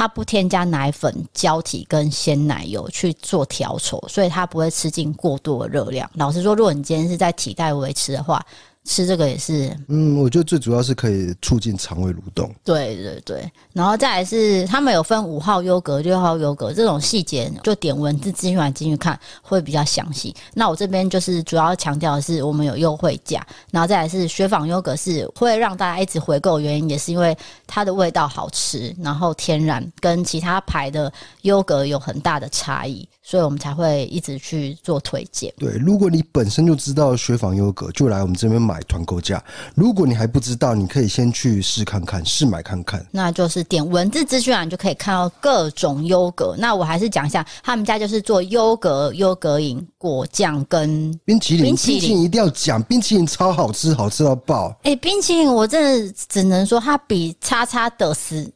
[0.00, 6.10] 它不添加奶粉、胶体跟鲜奶油去做调稠，所以它不会吃进过多的热量。
[6.14, 8.42] 老实说，如果你今天是在体态维持的话，
[8.90, 12.52] 吃这个也是，嗯，我觉得最主要是可以促进肠胃蠕动。
[12.64, 20.34] 对对对，然后再来是他们有分五号优格、六号优格这种细节，就点文字资讯栏进去看会比较详细。
[20.54, 27.36] 那我这边就是主要强调的是我们有优惠价，然后再来是雪纺优格是会让大家一直回购，原因也是因为
[27.68, 33.08] 它的味道好吃，然后天然跟其他牌的优格有很大的差异。
[33.30, 35.54] 所以我们才会一直去做推荐。
[35.56, 39.40] 对，如果你本身就知道雪纺优格，就来我们这边买团购价。
[39.76, 43.06] 如果你还不知道，你可以先去试看看，试买看看。
[43.12, 46.56] 那就是点文字资讯栏就可以看到各种优格。
[46.58, 51.66] 那我还是讲一下，他们家就是做优格、优格饮、果酱跟冰淇淋。
[51.66, 54.70] 冰淇淋一定要讲，冰淇淋超好吃，好吃到爆。
[54.82, 58.52] 哎、欸，冰淇淋我真的只能说，它比叉叉的斯。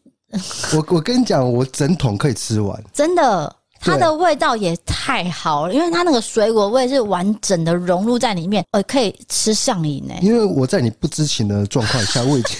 [0.73, 3.55] 我 我跟你讲，我整桶可以吃完，真的。
[3.85, 10.14] 它的味道也太好了，因为它那个水果味是完整的融入在里面，呃，可以吃上瘾呢。
[10.23, 12.57] 因为我在你不知情的状况下，我已经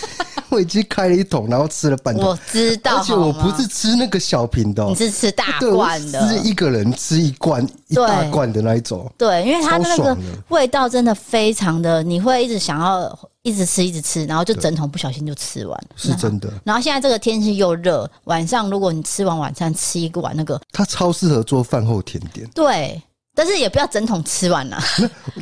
[0.48, 2.24] 我已经开了一桶，然后吃了半桶。
[2.24, 9.11] 我知道，而且我不是吃那个小瓶的，你是吃大罐的，是一个人吃一罐一大罐的那一种。
[9.18, 10.16] 对，因为它那个
[10.48, 13.18] 味道真的非常的，你会一直想要。
[13.44, 16.48] 一直吃，一直吃，然后就整桶不小心就吃完，是真的。
[16.64, 22.48] 然后现在这个天气又热，晚上如果你吃完晚餐吃一个碗那个，它超适合做饭后甜点。
[22.54, 23.02] 对，
[23.35, 24.79] 但是也不要整桶吃完了。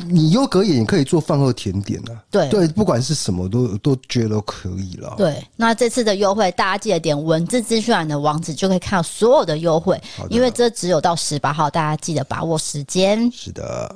[0.07, 2.23] 你优格也可以做饭后甜点啊。
[2.31, 5.13] 对对，不管是什么都都觉得都可以了。
[5.17, 13.31] 对，那这次的优惠大家记得点文字资讯栏的网址就可以看到所有的优惠，因为这只有到十八号，大家记得把握时间。
[13.31, 13.95] 是的。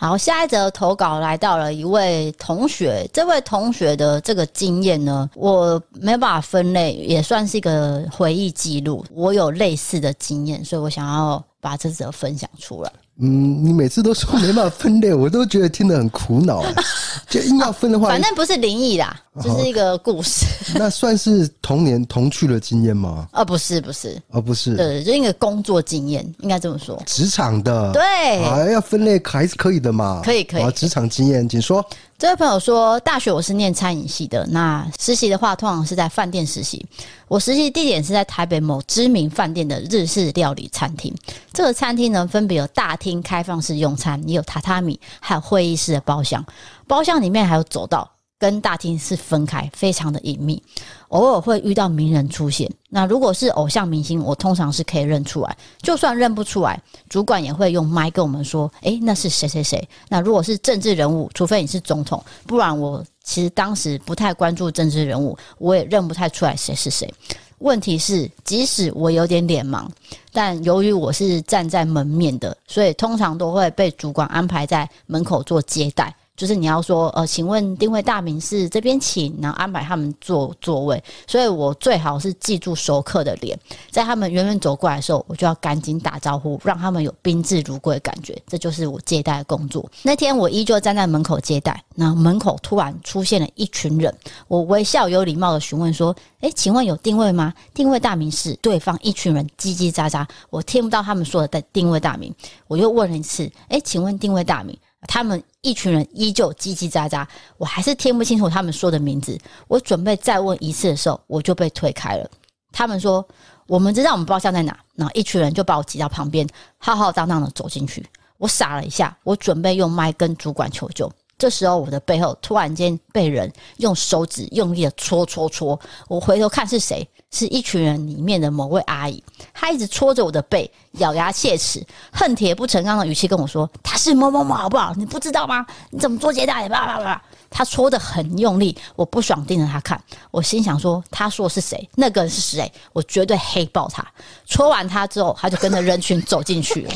[0.00, 9.04] 好，下一则投稿来到了一位同学，这位同学的这个经验呢，我没有办法分类，也算是一个回忆记录。
[9.10, 12.92] 我有类似的经验，所以我想要把这则分享出来。
[13.20, 16.62] 嗯，你每次都说没办法分类，我都觉得听得很苦恼。
[17.28, 20.46] 就硬要分的话，反正不是灵异啦，就是一个故事。
[20.78, 23.26] 那算是童年童趣的经验吗？
[23.32, 27.00] 啊，不是，不是，啊，不是，对，就一个工作经验，应该这么说。
[27.06, 30.22] 职场的，对，啊，要分类还是可以的嘛？
[30.24, 30.72] 可以，可以。
[30.72, 31.84] 职场经验，请说。
[32.18, 36.84] 这位朋友说，大学我是念餐饮系的，那实习的话，通常是在饭店实习。
[37.28, 41.14] 我实习地点是在台北某知名饭店的日式料理餐厅。
[41.52, 46.44] 这个餐厅呢，分别有大厅开放式用餐，也有榻榻米，还有会议室的包厢。
[46.88, 50.62] 包厢里面还有走道，跟大厅是分开，非常的隐秘。
[51.08, 55.56] 偶尔会遇到名人出现，那如果是偶像明星，我通常是可以认出来。
[55.82, 67.12] 就算认不出来，主管也会用麦跟我们说：“诶，那是谁谁谁。”那如果是政治人物，除非你是总统，不然我其实当时不太关注政治人物，我也认不太出来谁是谁。
[67.58, 69.84] 问题是，即使我有点脸盲，
[70.32, 76.14] 但由于我是站在门面的，所以通常都会被主管安排在门口做接待。
[76.38, 81.02] 就是你要说，呃，请问定位大名是这边请，然后安排他们坐座位。
[81.26, 83.58] 所以我最好是记住熟客的脸，
[83.90, 88.40] 在他们远远走过来的时候，我就要赶紧打招呼，让他们有宾至如归的感觉。
[88.46, 89.84] 这就是我接待的工作。
[90.04, 94.14] 那天我依旧站在门口接待，那门口突然出现了一群人，
[94.46, 97.52] 我微笑有礼貌的询问说：“诶，请问有定位吗？
[97.74, 102.32] 定位大名是？”对方一群人叽叽喳喳，我听不到他们说的定位大名。
[102.68, 109.38] 我又问了一次：“诶，请问定位大名？”他们一群人依旧叽叽喳喳，我还是听不清楚他们说的名字。
[109.66, 112.30] 我准备再问一次的时候，我就被推开了。
[112.70, 113.26] 他们说
[113.66, 118.06] ：“我们知道我们包厢在哪。”然后一群人就把我挤到旁边，浩浩荡荡的走进去。
[118.36, 121.10] 我傻了一下，我准备用麦跟主管求救。
[121.38, 125.78] 这时候，我的背后突然间被人用手指用力的戳戳戳。
[126.08, 129.22] 我回头看是谁，是一群人里面的某位阿姨。
[129.54, 134.92] 她一直戳着我的背，咬牙切齿、恨铁不成钢的语气跟我说：“她是某某某，好不好？
[134.96, 135.64] 你不知道吗？
[135.90, 140.02] 你怎么做接待？”叭叭叭，她戳得很用力，我不爽盯着她看。
[140.32, 141.88] 我心想说：“她说是谁？
[141.94, 142.70] 那个人是谁？
[142.92, 144.04] 我绝对黑爆她！”
[144.44, 146.92] 戳完她之后，她就跟着人群走进去了。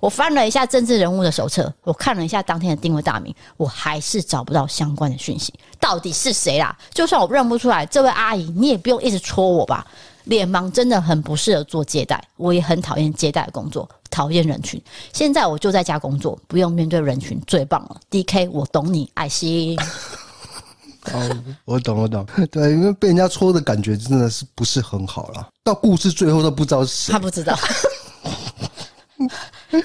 [0.00, 5.52] 我翻了一下政治人物的手册，我看了一下当天的定位大名，我还是找不到相关的讯息。
[5.80, 6.76] 到底是谁啦？
[6.92, 9.86] 就算我认不出来这位阿姨，你也不用一直戳我吧？
[10.24, 14.82] 脸盲真的很不适合做接待，我也很讨厌接待的工作，讨厌人群。
[15.12, 17.96] 现在我就在家工作，不用面对人群，最棒了。
[18.10, 19.78] DK，我懂你，爱心。
[21.12, 22.26] 哦，我懂，我懂。
[22.50, 25.46] 对，因为被人家戳的感觉真的是不是很好啦。
[25.62, 27.56] 到故事最后都不知道是谁，他不知道。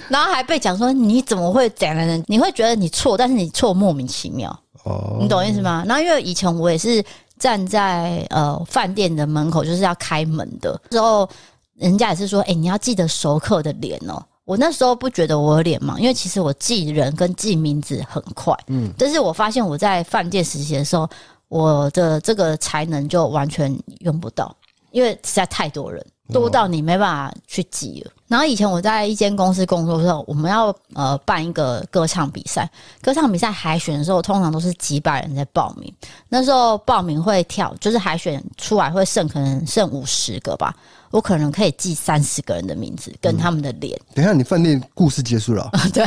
[0.09, 2.23] 然后还被讲说，你怎么会这样呢？
[2.27, 4.49] 你会觉得你错，但是你错莫名其妙。
[4.83, 5.83] 哦，你懂意思吗？
[5.87, 7.03] 然后因为以前我也是
[7.37, 11.29] 站在呃饭店的门口，就是要开门的时候，
[11.75, 14.21] 人家也是说，哎，你要记得熟客的脸哦。
[14.43, 18.57] 我那时候不觉得我有脸盲，因为其实我记人跟记名字很快。
[18.67, 21.07] 嗯，但是我发现我在饭店实习的时候，
[21.47, 24.53] 我的这个才能就完全用不到，
[24.91, 26.05] 因为实在太多人。
[26.33, 28.11] 多到你没办法去记了。
[28.31, 32.65] 然后以前我在一间公司工作的时候，我们要呃办一个歌唱比赛。
[33.01, 35.93] 歌唱比赛海选的时候，通常都是几百人在报名。
[36.29, 40.73] 那时候报名会跳，就是海选出来会剩可能剩五十个吧。
[41.09, 43.99] 我可能可以记三十个人的名字跟他们的脸。
[44.15, 45.69] 等一下，你饭店故事结束了？
[45.93, 46.05] 对。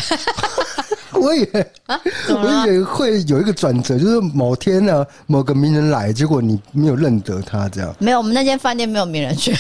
[1.13, 7.95] 我以为，啊、我以为会有一个转折，就是某天呢，某个名人来，结果你没有认得他，这样。
[7.99, 9.55] 没有，我们那间饭店没有名人去，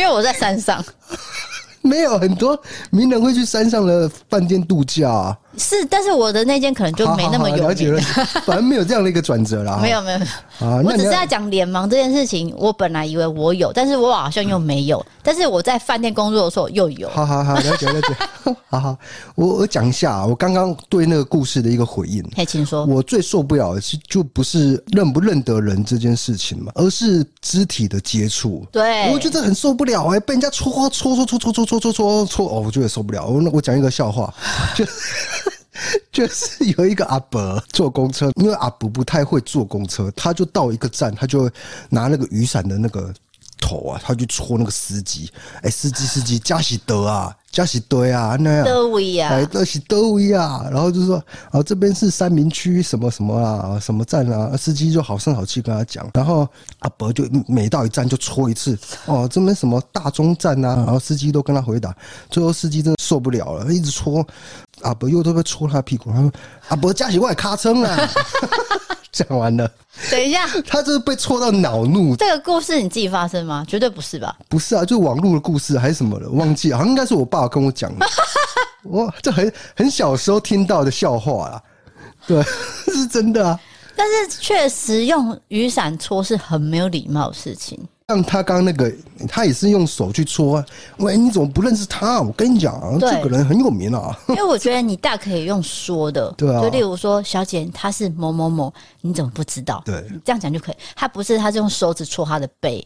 [0.00, 0.82] 因为我在山上。
[1.82, 2.60] 没有很多
[2.90, 5.36] 名人会去山上的饭店度假啊。
[5.56, 7.62] 是，但是我的那间可能就没那么有名。
[7.62, 8.00] 好好好，了解了，
[8.44, 9.78] 反正没有这样的一个转折啦。
[9.80, 10.18] 没有没有，
[10.60, 12.54] 啊，我只是在讲脸盲这件事情。
[12.56, 15.04] 我本来以为我有，但是我好像又没有。
[15.22, 17.08] 但是我在饭店工作的时候又有。
[17.10, 18.16] 好好好， 了解了解。
[18.68, 18.96] 好好，
[19.34, 22.22] 我我讲一下，我刚刚对那个故事的一个回应。
[22.36, 22.84] 嘿，请说。
[22.86, 28.66] 我最受不了的是，就不是认不认得人这件事情嘛，而是肢体的接触。
[28.70, 33.26] 对，我觉得很受不了哎、欸，被人家戳戳戳戳戳戳戳戳戳戳，哦，我觉得受不了。
[33.26, 34.32] 我我讲一个笑话，
[34.74, 34.84] 就。
[36.12, 41.50] 就是有一个阿伯坐公车，因为阿伯不太会坐公车，他就到一个站，他就
[41.88, 43.12] 拿那个雨伞的那个
[43.60, 45.30] 头啊，他就戳那个司机。
[45.62, 50.66] 哎，司机司机，加喜德啊，加喜德啊，那样德威啊，哎，德喜德威啊。
[50.70, 54.56] 然后就说啊，这边是三明区什么什么啊，什么站啊？
[54.56, 56.08] 司机就好声好气跟他讲。
[56.14, 56.48] 然后
[56.80, 58.78] 阿伯就每到一站就戳一次。
[59.06, 60.76] 哦，这边什么大中站啊？
[60.76, 61.94] 然后司机都跟他回答。
[62.30, 64.24] 最后司机真的受不了了，一直戳。
[64.82, 66.32] 阿伯又都被戳他屁股，他说
[66.68, 68.08] ：“阿伯驾驶外卡称啊！”
[69.10, 69.68] 讲完了，
[70.08, 72.14] 等一下，他就是被戳到恼怒。
[72.14, 73.64] 这个故事你自己发生吗？
[73.66, 74.36] 绝对不是吧？
[74.48, 78.06] 不是啊，就网络的故事还是什么的，忘记了，好像应该是我爸跟我讲的。
[78.84, 81.62] 我这很很小时候听到的笑话啊，
[82.28, 82.40] 对，
[82.94, 83.58] 是真的啊。
[83.96, 87.76] 但是确实用雨伞戳是很没有礼貌的事情。
[88.10, 88.92] 像他刚刚那个，
[89.28, 90.66] 他也是用手去戳啊。
[90.98, 92.20] 喂，你怎么不认识他？
[92.20, 94.18] 我跟你讲，这个人很有名啊。
[94.28, 96.60] 因为我觉得你大可以用说的， 对啊。
[96.60, 99.80] 就例如说，小姐，他是某某某，你怎么不知道？
[99.86, 100.74] 对，这样讲就可以。
[100.96, 102.84] 他不是，他是用手指戳他的背。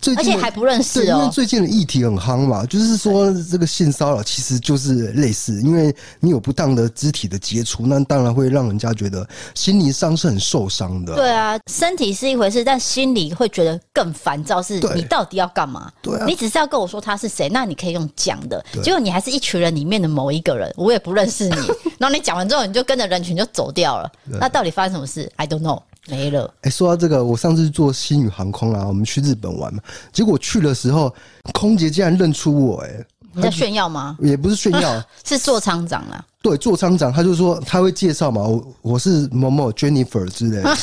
[0.00, 1.30] 最近而且还不认识对，因为哦。
[1.32, 11.14] 最近的议题很夯嘛，就是说这个性骚扰其实就是类似，因为你有不当的肢体的接触，那当然会让人家觉得心理上是很受伤的。
[11.14, 14.62] 对啊，身体是一回事，但心里会觉得更烦躁。
[14.62, 15.90] 是你到底要干嘛？
[16.02, 18.64] 对啊你只是要跟我说他是谁，那你可以用讲的。
[18.82, 21.56] 结果你还是一群人里面的某一个人，我也不认识你。
[21.98, 24.10] 然后你讲完之后，你就跟着人群就走掉了。
[24.24, 26.52] 那到底发生什么事？I don't know，没了。
[26.62, 29.80] 哎、说到这个，我上次坐新宇航空啊，我们去日本玩嘛，
[30.12, 31.14] 结果去的时候，
[31.52, 34.16] 空姐竟然认出我、欸，哎，你在炫耀吗？
[34.20, 36.24] 也不是炫耀， 是座舱长啦。
[36.40, 40.76] 对，座舱长他就说他会介绍嘛，我我是某某 Jennifer 之类的。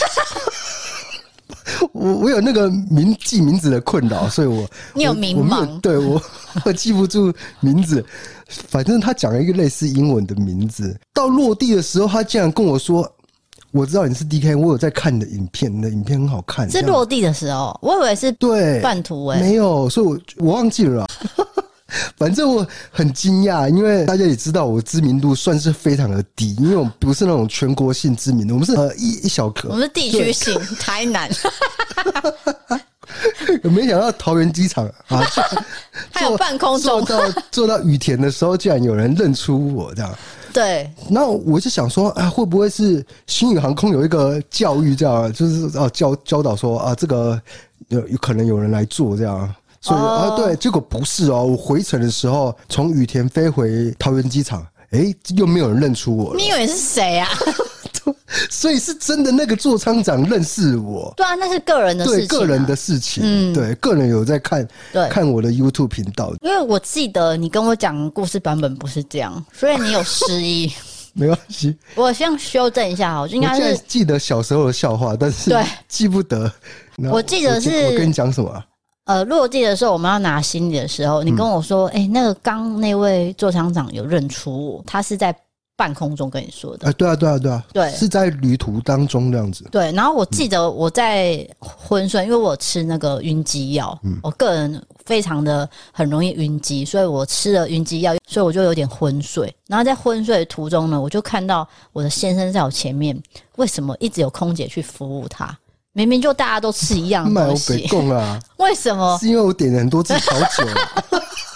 [1.91, 6.21] 我我有那个名记名字的困扰，所以我你有名盲有对我
[6.63, 8.05] 我记不住名字。
[8.47, 13.09] 反正他讲了一个类似英文的名字，到落地的时候，他竟然跟我说
[13.75, 21.05] ：“我知道你是 DK，我有在看你的影片，你的影片很好看。”是落地的时候，我以为是对半途哎、没有，所以我我忘记了。
[22.17, 29.67] 反正我很惊讶，因为大家也知道我知名度算是非常的低，因为我们不是那种全国性知名的，我们是呃一一小颗。
[29.67, 31.29] 我们是地区性，台南
[33.61, 35.21] 没想到桃园机场啊，
[36.11, 40.17] 还有半空中，坐到坐到雨田的时候，竟然有人认出我这样。
[40.55, 47.37] 对，那我就想说，啊，会不会是星宇航空有一个教育这样，就是啊教教导说啊，这个
[47.89, 49.53] 有有可能有人来做这样。
[49.81, 51.43] 所以、哦、啊，对，结果不是哦。
[51.43, 56.33] 我回程的时候，从羽田飞回桃园机场，哎，又没有人认出我。
[56.37, 57.27] 你以为是谁啊？
[58.49, 61.13] 所以是真的那个座舱长认识我。
[61.17, 63.23] 对啊，那是个人的事情、啊，对个人的事情。
[63.25, 66.33] 嗯对，个人有在看，对看我的 YouTube 频道。
[66.41, 70.71] 因为我记得你跟我讲故事版本不是这样，所以你有失忆。
[71.17, 76.51] 没关系，我先修正一下哈，就应该是记得小时候的笑话，但是对记不得。
[77.09, 78.65] 我记得是我我跟你讲什么啊？
[79.05, 85.33] 呃落地的时候我们要拿行李的时候，你跟我说，哎、欸，那个刚那位座舱长有认出我，他是在
[85.75, 86.87] 半空中跟你说的。
[86.87, 89.67] 啊，对啊，对啊，对啊，对是在旅途当中这样子。
[89.71, 99.53] 对，然后我记得我在昏睡，因为我吃那个晕机药，我个人非常的很容易晕机，所以我吃了晕机药，所以我就有点昏睡。
[99.67, 103.21] 然后在昏睡的途中呢，我就看到我的先生在我前面，
[103.57, 105.57] 为什么一直有空姐去服务他？
[105.97, 108.37] 明明就大家都吃一样的东西， 啊？
[108.59, 109.17] 为什么？
[109.17, 110.67] 是因为我点了很多次调酒，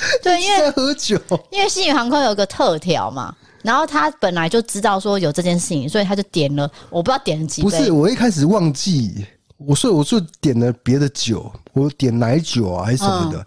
[0.22, 1.20] 对，因为在喝酒，
[1.50, 7.70] 因为新宇航空有个特调嘛，然后他本来就知道说有这件事情，所以他就点了，我不知道点了几杯。
[7.70, 9.26] 不是，我一开始忘记，
[9.56, 13.46] 我所以我就点了别的酒，我点奶酒啊还是什么的，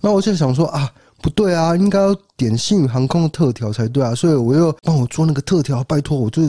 [0.00, 0.90] 那、嗯、我就想说啊。
[1.22, 6.42] 不对啊，应该要点新宇航空的特调才对啊，所以我又帮我做那个特调，拜托，我就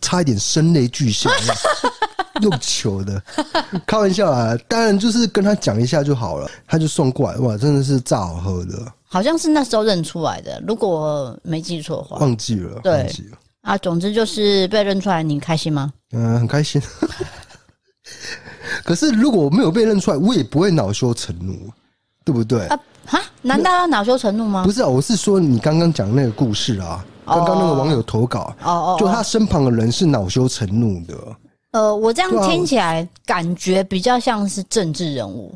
[0.00, 1.28] 差一点声泪俱下，
[2.42, 3.22] 用求的，
[3.86, 15.92] 开玩笑啊，当然就是跟他讲一下就好了，他就送过来，哇，真的是炸好喝的，好像是那时候认出来的，如果没记错的话，忘记了，对忘记了啊，总之就是被认出来，你开心吗？
[16.12, 16.82] 嗯、呃，很开心。
[18.84, 21.70] 可是如果我没有被认出来，我也不会恼羞成怒，
[22.24, 22.66] 对不对？
[22.66, 23.20] 啊哈？
[23.42, 24.64] 难道要恼羞成怒吗？
[24.64, 31.14] 不是啊，我是说你刚刚讲那个故事啊，刚刚那个网友投稿，哦哦，就他身旁的人是恼羞成怒的。
[31.74, 35.52] 呃，我这样听起来感觉比较像是政治人物，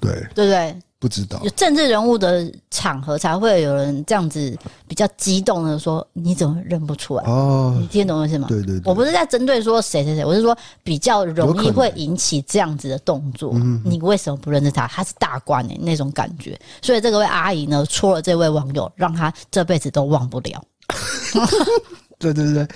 [0.00, 0.76] 对对不对？
[0.98, 8.48] 不知道有政治人物的场合才会有人这样子比较激动的说：“你怎么认不出来？”哦，你听懂我意思吗？
[8.48, 13.54] 对对对，我不是在针对说谁谁谁，我是说比较容易会引起这样子的动作。
[13.84, 14.86] 你为什么不认识他？
[14.88, 16.58] 他是大官哎、欸，那种感觉。
[16.82, 20.64] 所以这位阿姨呢，戳了这位网友，让他这辈子都忘不了。
[22.18, 22.66] 对对对，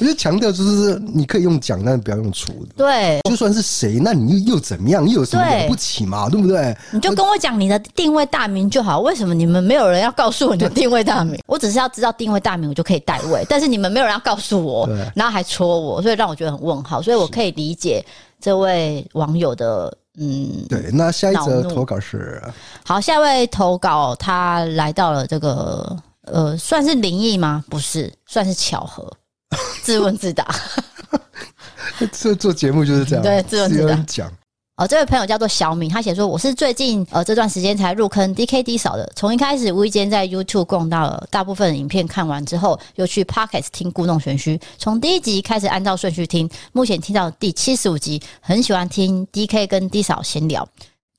[0.00, 2.74] 我就强调就是你可以用讲，但是不要用粗的。
[2.76, 5.08] 对，就算是谁，那你又又怎么样？
[5.08, 6.28] 又有什么了不起嘛？
[6.28, 6.76] 对不对？
[6.90, 8.98] 你就跟我讲你的定位大名就好。
[9.00, 11.40] 为什么你们没有人要告诉我你的定位大名？
[11.46, 13.46] 我只是要知道定位大名，我就可以代位。
[13.48, 17.00] 但是你们没有人要告诉我，然后还戳我，所以让我觉得很问号。
[17.00, 18.04] 所以我可以理解
[18.40, 20.66] 这位网友的嗯。
[20.68, 22.42] 对，那下一则投稿是
[22.84, 25.96] 好，下一位投稿他来到了这个。
[26.32, 27.64] 呃，算是灵异吗？
[27.68, 29.10] 不是，算是巧合。
[29.82, 30.46] 自问自答。
[32.12, 34.30] 这做节目就是这样，对，自问自答讲。
[34.76, 50.68] 哦，这位朋友叫做小敏，他写说：“我是最近呃这段时间才入坑 DKD 扫的，从一开始无意间在 YouTube 逛到了大部分影片，看完之后又去 Pocket 听故弄玄虚，从第一集开始按照顺序听，目前听到第七十五集，很喜欢听 DK 跟 D 嫂闲聊。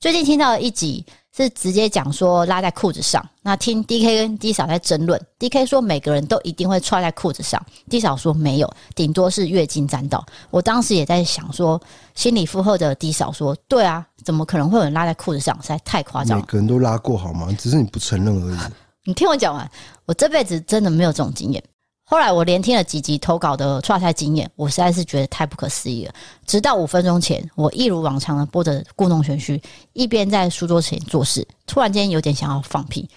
[0.00, 1.04] 最近听到了一集。”
[1.36, 3.24] 是直接讲说拉在裤子上。
[3.42, 10.24] 那听 D K 跟 D 嫂在争论，D K 说每个人都一定会穿在裤子上，D 嫂说没有，顶多是月经沾到。
[10.50, 11.80] 我当时也在想说，
[12.14, 15.56] 心里附和的 D 嫂说，对啊，怎么可能会有人拉在裤子上？
[15.62, 16.44] 实在太夸张了。
[16.44, 17.48] 每个人都拉过好吗？
[17.58, 18.58] 只是你不承认而已。
[19.06, 19.70] 你听我讲完，
[20.04, 21.64] 我这辈子真的没有这种经验。
[22.10, 26.12] 后来我连听了几集投稿的剉赛经验，我实在是觉得太不可思议了。
[26.44, 33.08] 直到五分钟前，我一如往常的播着故弄玄虚，一边在书桌前做事，突然间有点想要放屁，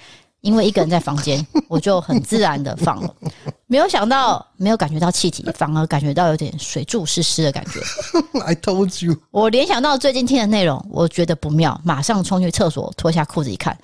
[0.41, 3.11] 因为一个人在房间， 我就很自然的放了。
[3.65, 7.79] 没有想到，没有感觉到气体，反而感觉到有点水柱湿湿的感觉。
[8.45, 13.75] I told you，我联想到最近听的内容，我觉得不妙，马上冲去厕所脱下裤子一看。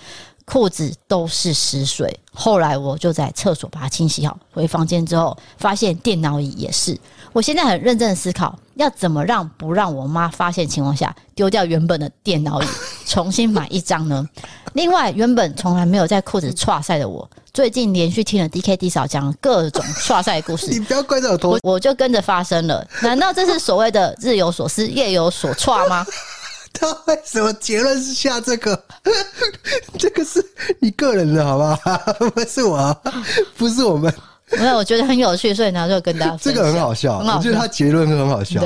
[0.52, 4.36] 裤子都是湿水，后来我就在厕所把它清洗好。
[4.52, 7.00] 回房间之后，发现电脑椅也是。
[7.32, 12.66] 我现在很认真的思考，要怎么让不让我妈发现情况下丢掉原本的电脑椅，
[13.06, 14.28] 重新买一张呢？
[14.74, 22.84] 另外，原本从来没有在裤子剉赛的我，最近连续听了 D K D 嫂讲各种剉赛故事，你不要怪在我头，我就跟着发生了。
[23.04, 26.04] 难道这是所谓的日有所思，夜有所剉吗？
[26.80, 28.82] 他为什么结论是下这个？
[29.98, 30.44] 这个是
[30.80, 32.14] 你个人的，好不好？
[32.34, 33.02] 不是我，
[33.58, 34.14] 不是我们。
[34.52, 37.20] 没有，我觉得很有趣，所以拿出来跟大家这个很好笑。
[37.20, 38.62] 我觉得他结论很好笑。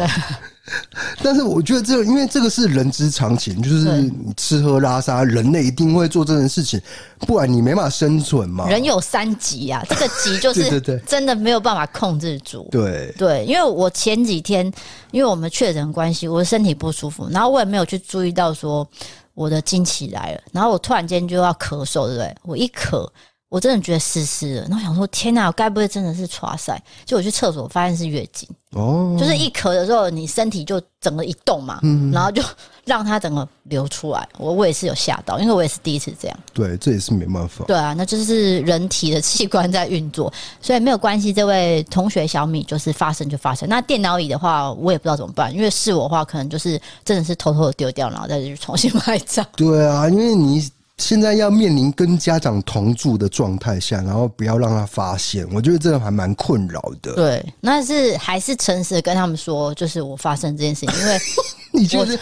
[1.21, 6.79] 但是我觉得这个，因为这个是人之常情，就是你吃喝拉撒，人类一定会做这件事情，
[7.27, 8.69] 不然你没办法生存嘛。
[8.69, 12.67] 人有三急啊， 这个急就是真的没有办法控制住。
[12.71, 14.65] 对对，因为我前几天
[15.11, 18.87] 因为我们确诊关系，我的身体不舒服，然后我也没有去注意到说
[19.33, 22.35] 我的经期来了，然后我突然间就要咳嗽，对不对？
[22.43, 23.05] 我一咳。
[23.53, 26.81] 我真的觉得湿湿的，然后想说天哪，我该不会真的是剉赛？
[27.05, 32.41] 就我去厕所发现是月经哦，就是一咳的时候，你身体就整个一动嘛，嗯，然后就
[32.83, 34.27] 让它整个流出来。
[34.39, 36.35] 我我也是有吓到，因为我也是第一次这样。
[36.51, 37.63] 对，这也是没办法。
[37.65, 41.31] 对啊，那就是人体的器官在运作，所以没有关系。
[41.31, 43.69] 这位同学小米就是发生就发生。
[43.69, 49.45] 那电脑椅的话，我也不知道怎么办，因为是我的话，可能就是真的是偷偷的丢掉，然后再去重新买一张。
[49.55, 50.67] 对啊，因为你。
[50.97, 57.13] 现在要面临跟家长同住的状态下，然后不要让他发现，我觉得这个还蛮困扰的。
[57.15, 61.19] 对，那是还是诚实的跟他们说，就是我发生这件事情，因为
[61.73, 62.17] 你就是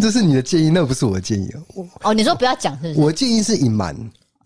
[0.00, 1.50] 这是你的建议，那不是我的建议
[2.02, 3.00] 哦，你说不要讲，是不是？
[3.00, 3.94] 我建议是隐瞒，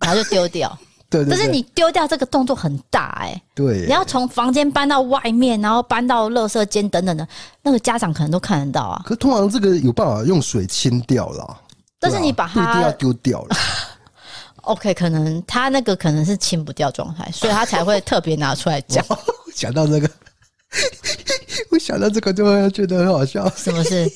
[0.01, 0.77] 然后就丢掉。
[1.09, 7.29] 对，对，对，但是你丢掉这个动作很大哎、欸，对，你要从房间搬到外面，然后搬到垃圾间等等的，
[7.63, 9.03] 那个家长可能都看得到啊。
[9.07, 11.57] 可通常这个有办法用水清掉了。
[12.09, 13.57] 但是你把它一定要丢掉了。
[14.63, 19.05] OK，可能他那个可能是清不掉状态，所以他才会特别拿出来讲。
[19.55, 20.11] 讲到这个，
[21.71, 23.49] 我想到这个就会觉得很好笑。
[23.57, 24.11] 什么事？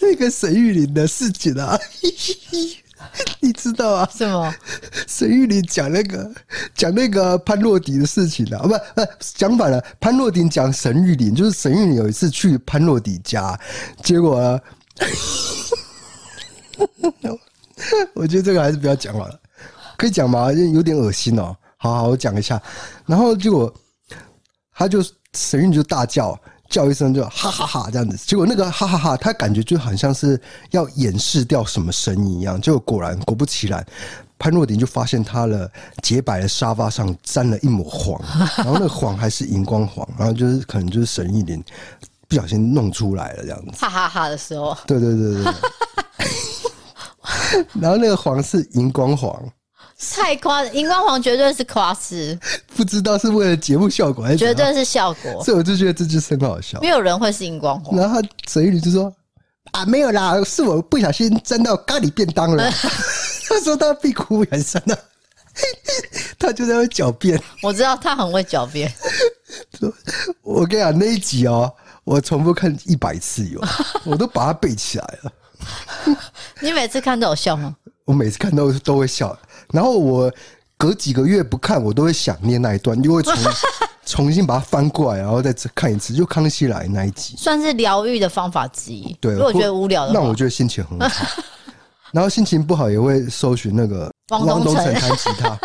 [0.00, 1.78] 那个沈玉琳的事情啊，
[3.38, 4.10] 你知道啊？
[4.12, 4.52] 什么？
[5.06, 6.30] 沈玉琳讲那个
[6.74, 8.58] 讲那个潘若迪的事情啊？
[8.62, 9.80] 不不，讲反了。
[10.00, 13.58] 潘若迪讲沈玉琳，就是沈玉琳有一次去潘若迪家，
[14.02, 14.60] 结果呢。
[18.14, 19.40] 我觉得这个还是不要讲好了，
[19.96, 20.52] 可以讲吗？
[20.52, 21.56] 有点恶心哦。
[21.76, 22.60] 好好，我讲一下。
[23.06, 23.72] 然后结果
[24.74, 25.02] 他就
[25.34, 28.16] 沈玉就大叫叫一声，就哈哈哈这样子。
[28.18, 30.40] 结果那个哈哈哈，他感觉就好像是
[30.72, 32.60] 要掩饰掉什么声音一样。
[32.60, 33.84] 结果果然果不其然，
[34.38, 35.70] 潘若迪就发现他的
[36.02, 38.20] 洁白的沙发上沾了一抹黄，
[38.58, 41.64] 然后那个黄还是荧光黄，然后就是可能就是沈玉林
[42.28, 43.72] 不小心弄出来了这样子。
[43.78, 45.54] 哈哈哈的时候，对对对对，对。
[47.80, 49.42] 然后那个黄是荧光黄，
[50.14, 52.38] 太夸，荧光黄绝对是夸饰，
[52.74, 54.38] 不知道是为了节目效果还是？
[54.38, 56.80] 绝对是效果，所以我就觉得这就是很好笑。
[56.80, 57.98] 没有人会是荧光黄。
[57.98, 59.12] 然后他沈玉琳就说
[59.72, 62.70] ：“啊，没有啦，是我不小心沾到咖喱便当了。
[63.48, 64.96] ”他说他屁股很深啊，
[66.38, 67.40] 他就在那狡辩。
[67.62, 68.92] 我知道他很会狡辩。
[70.42, 71.72] 我跟你讲那一集哦，
[72.04, 73.60] 我重复看一百次有，
[74.04, 75.32] 我都把它背起来了。
[76.60, 77.74] 你每次看都有笑吗？
[78.04, 79.36] 我每次看都都会笑，
[79.72, 80.32] 然后我
[80.76, 83.34] 隔几个月不看，我都会想念那一段，就会重
[84.04, 86.12] 重新把它翻过来，然后再看一次。
[86.12, 89.16] 就康熙来那一集，算是疗愈的方法之一。
[89.20, 91.26] 对，如果觉得无聊的话，那我觉得心情很好。
[92.12, 95.56] 然后心情不好也会搜寻那个汪东城弹吉他，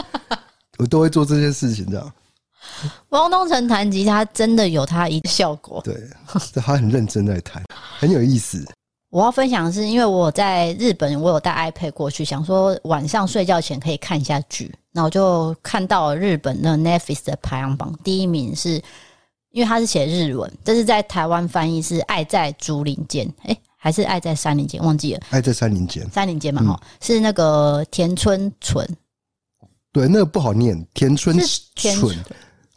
[0.77, 1.89] 我都会做这些事情。
[1.89, 2.13] 这样，
[3.09, 5.81] 汪东城弹吉他真的有他一个效果。
[5.83, 6.07] 对，
[6.53, 7.63] 他很认真在弹，
[7.97, 8.63] 很有意思。
[9.15, 14.69] 我要分享的是，因为我在日本，我有带 iPad 过去，想说晚上睡觉前可以看一下剧。
[14.91, 18.71] 那我就看到了日本的 Netflix 的排行榜，第一名是，
[19.51, 24.83] 因为它是写日文，这是在台湾翻译是《爱在竹林间》，诶，还是爱在山林间？
[24.83, 28.85] 忘记了，爱在山林间，山林间嘛，哈、嗯，是那个田村淳。
[29.93, 31.39] 对，那个不好念，田村
[31.73, 32.13] 淳。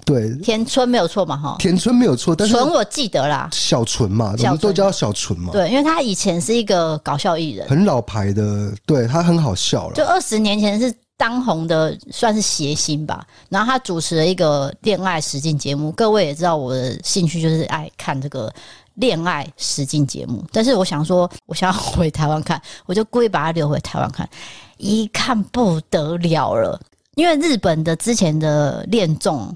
[0.04, 5.52] 对，田村没有错嘛，哈，田村没有错，但是淳我记得啦，小淳嘛，我们都叫小淳嘛。
[5.52, 9.94] 对，因为他以前是一个搞笑艺人，很老牌的，对他很好笑了。
[9.94, 13.26] 就二十年前是当红的，算是谐星吧。
[13.50, 18.50] 然后他主持了一个恋爱实境节目，各位也知道我的兴趣就是爱看这个
[18.94, 20.42] 恋爱实境节目。
[20.50, 24.26] 但是我想说，我想要回台湾看，我就故意把它留回台湾看，
[24.78, 26.80] 一看不得了了，
[27.16, 29.54] 因为日本的之前的恋综。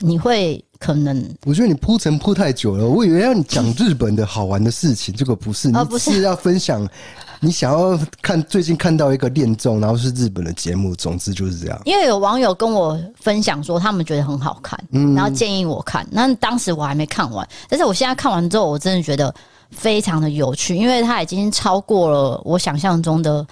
[0.00, 1.24] 你会可能？
[1.44, 2.86] 我觉得你铺陈铺太久了。
[2.86, 6.88] 我以为要你讲日本的好玩的事情，这个不是，你不是要分享
[7.40, 10.94] 你想要看最近看到一个恋综，然后是日本的节目。
[10.94, 11.80] 总之就是这样。
[11.84, 16.06] 因为有网友跟我分享说，他们觉得很好看，嗯然后建议我看。
[16.10, 19.34] 那当时我还没看完，但是我现在看完之后，我真的觉得
[19.70, 23.46] 非常的有趣，因为它已经超过了我想象中的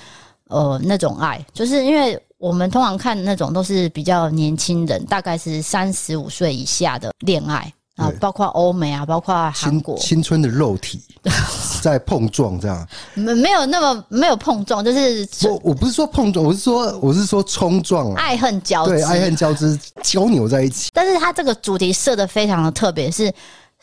[0.49, 2.21] 呃那种爱，就是因为。
[2.41, 11.03] 我们通常看那种都是比较年轻人，大概是三十五岁以下的恋爱啊，包括欧美啊，包括韩国，青春的肉体
[11.83, 20.89] 在碰撞，这样没没有那么没有碰撞，就是我我不是说碰撞，我是说我是说冲撞，爱恨交织，对，爱恨交织 交扭在一起。
[20.95, 23.31] 但是它这个主题设的非常的特别，是。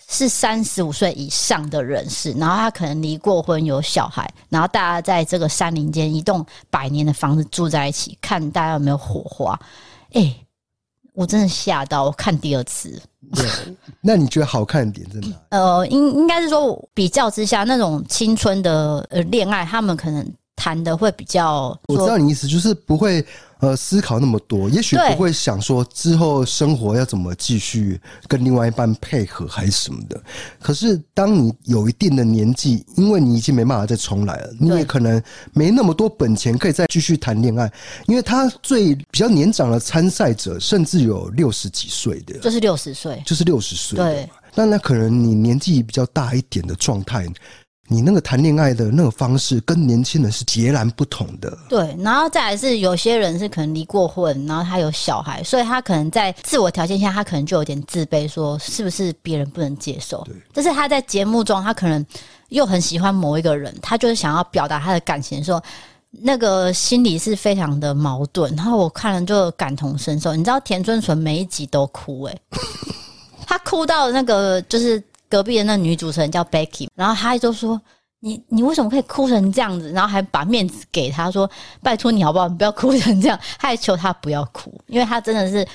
[0.10, 9.60] 是三十五岁以上的人士，然后他可能离过婚，有小孩，然后大家在这个山林间一栋百年的房子住在一起，看大家有没有火花。
[10.14, 10.46] 哎、欸，
[11.14, 13.02] 我真的吓到，我看第二次。
[13.34, 13.46] 对，
[14.00, 15.36] 那你觉得好看的点在哪？
[15.50, 20.26] 呃，应应该是说比较之下，那种青春的呃恋爱，他们可能
[20.56, 21.78] 谈的会比较。
[21.88, 23.26] 我知道你意思，就是不会。
[23.60, 30.22] 呃，思考那么多，也许不会想说之后生活要怎么继续跟另外一半配合还是什么的。
[30.60, 35.22] 可是当你有一定的年纪，因为你已经没办法再重来了，你也可能
[35.54, 37.72] 没那么多本钱可以再继续谈恋爱。
[38.06, 43.98] 因为他最比较年长的参赛者，甚至有六十几岁的，就是六十岁，就是六十岁。
[43.98, 47.28] 对，那那可能你年纪比较大一点的状态。
[47.90, 51.58] 你那个谈恋爱的那个方式跟年轻人是截然不同的。
[51.70, 60.22] 对，然后再来是有些人是可能离过婚，然后他有小孩，所以他可能在自我条件下，他可能就有点自卑，说是不是别人不能接受？
[60.26, 60.36] 对。
[60.54, 62.06] 但是他在节目中，他可能
[62.50, 65.64] 又很喜欢某一个人，他就是想要表达他的感情，说
[66.12, 68.54] 那个心里是非常的矛盾。
[68.58, 72.42] 然后我看了就感同身受，你知道田村纯每一集都哭诶、欸，
[73.48, 75.02] 他哭到那个就是。
[75.30, 77.82] 隔壁的那女主持人叫 Becky，然后她就说
[78.22, 81.50] ：“你你为什么可以哭成这样子？”然后还把面子给她说
[81.82, 82.48] ：“拜托你好不好？
[82.48, 85.68] 你不要哭成这样。”她还求她不要哭，因为她真的是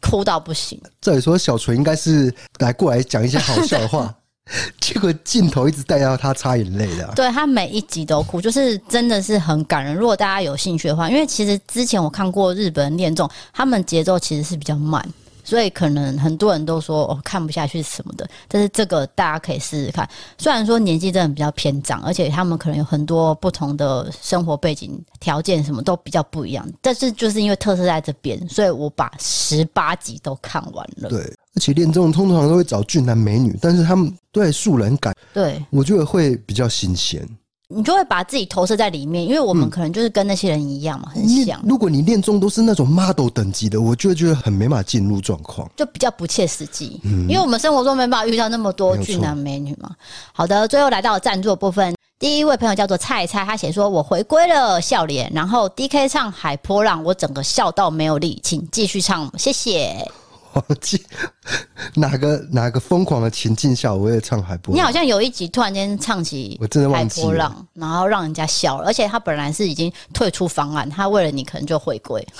[0.00, 0.80] 哭到不行。
[1.00, 4.14] 照理说，小纯应该是来过来讲一些好笑的话，
[4.80, 7.12] 这个镜头一直带到他擦眼泪的。
[7.14, 9.94] 对，他每一集都哭，就是真的是很感人。
[9.94, 15.06] 如果大家有兴趣的话，因为其实之前我看过日本恋综，他们节奏其实是比较慢。
[15.48, 20.06] 所以可能很多人都说哦，看不下去什么的，但是这个大家可以试试看。
[20.36, 26.70] 虽然说年纪真的比较偏长，而且他们可能有很多不同的生活背景条件，什么都比较不一样。
[26.82, 31.08] 但是就是因为特色在这边，所以我把十八集都看完了。
[31.08, 31.20] 对，
[31.54, 37.26] 而且恋综通常都会找俊男美女，但是他们对素人感，对我觉得会比较新鲜。
[37.74, 41.60] 你就会把自己投射在里面，因为我们可能就是跟那些人一样嘛，嗯、很像。
[41.62, 46.98] 如果你恋中都是那种 model 等级的，我就会觉得很没办法进入状况，就比较不切实际。
[47.04, 49.90] 嗯，因为我们生活中没办法遇到那么多俊男美女嘛。
[50.32, 60.10] 好的，最后来到了赞助部分，第一位朋友叫做菜菜，他写说：“我回归了，笑脸。”然后 DK 唱《海波浪》，我整个笑到没有力，请继续唱，谢谢。
[60.58, 61.00] 忘记
[61.94, 64.76] 哪个哪个疯狂的情境下，我也唱海波浪。
[64.76, 68.86] 你好像有一集突然间唱起，我真的海波浪，然后让人家笑了。
[68.86, 72.26] 而且他本来是已经退出方案，他为了你可能就回归。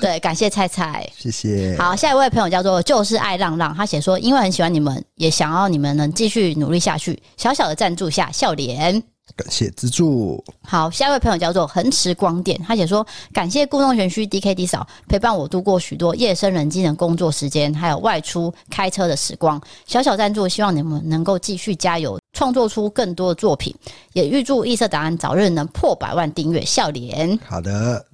[0.00, 1.76] 对，感谢菜菜，谢谢。
[1.78, 7.22] 好，下一位朋友叫做就是爱浪浪，他写说因为很喜欢你们，也想要你们能继续努力下去。
[7.36, 9.00] 小小的赞助下，笑脸。
[9.36, 10.42] 感谢资助。
[10.62, 19.60] 好，下一位朋友叫做恒驰光电，他写说感谢故弄玄虚 DKD 嫂陪伴我度过许多夜深人静的工作时间，还有外出开车的时光。
[19.86, 23.74] 小小赞助，希望你们能够继续加油，创作出更多的作品，
[24.12, 26.64] 也预祝异色答案早日能破百万订阅。
[26.64, 27.38] 笑脸。
[27.44, 28.04] 好的。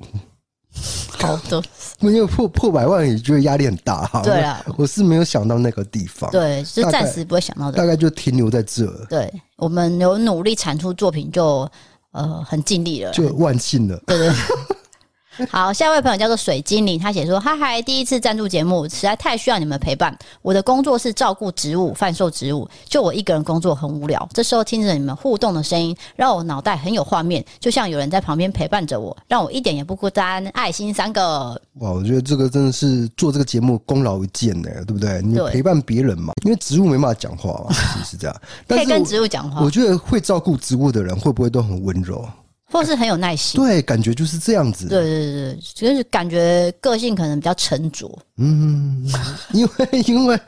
[1.18, 1.62] 好的，
[2.01, 4.22] 因为破破百万，也觉得压力很大哈。
[4.22, 8.87] 对啊，我是没有想到那个地方，对，是暂时不会想到的，大概就停留在这。
[9.11, 11.70] 对，我们有努力产出作品就，就
[12.12, 14.01] 呃很尽力了，就万幸了。
[14.07, 14.33] 对对。
[15.51, 20.16] 好，下一位朋友叫做水精灵，他写说：“嗨嗨，第一次赞助节目，实在太需要你们陪伴。
[20.43, 24.28] 我的工作是照顾植物、贩售植物，就我一个人工作很无聊。
[24.32, 30.45] 这时候听着你们互动的声音，让我脑袋很有画面，就像有人在旁边陪伴着我，让我一点也不孤单。
[30.49, 31.61] 爱心三个。
[31.74, 35.22] 哇，我觉得这个真的是做这个节目功劳一件呢，对不对？
[35.22, 37.72] 你陪伴别人嘛，因为植物没办法讲话嘛，
[38.05, 38.36] 是这样。
[38.66, 39.61] 可以跟植物讲话。
[39.61, 42.26] 我觉得会照顾植物的人，会不会都很温柔？”
[42.71, 44.87] 或是很有耐心，对，感觉就是这样子。
[44.89, 48.07] 对对对，就是感觉个性可能比较沉着。
[48.37, 49.05] 嗯，
[49.53, 50.39] 因为 因为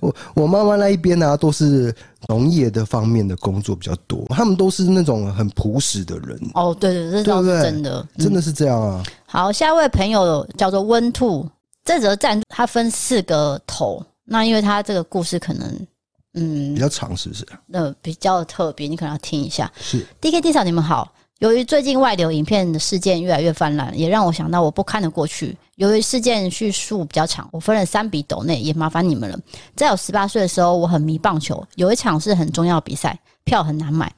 [0.00, 1.94] 我我妈妈那一边呢、啊，都是
[2.28, 6.40] 农业的方面的工作比较多，他们都是那种很朴实的人。
[6.54, 9.02] 哦，对对，这倒是真的，真的是这样啊。
[9.26, 11.46] 好，下一位朋友叫做温兔，
[11.84, 15.86] 这则赞它分四个头，那因为它这个故事可能
[16.32, 17.46] 嗯比较长，是不是？
[17.66, 19.70] 那比较特别，你可能要听一下。
[19.78, 21.12] 是 D K D 嫂，你们好。
[21.40, 25.54] 由于最近外流影片的事件越来越泛滥，也让我想到我不堪的过去。
[25.74, 29.38] 由于事件叙述比较长，我分了三笔抖内，也麻烦你们了。
[29.74, 34.10] 在我十八岁的时候，我很迷棒球，有一场是很重要比赛，票很难买。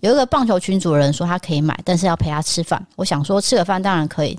[0.00, 2.86] 有一个棒球群主人说他可以买，但是要陪他吃饭。
[2.94, 4.38] 我想说吃个饭当然可以。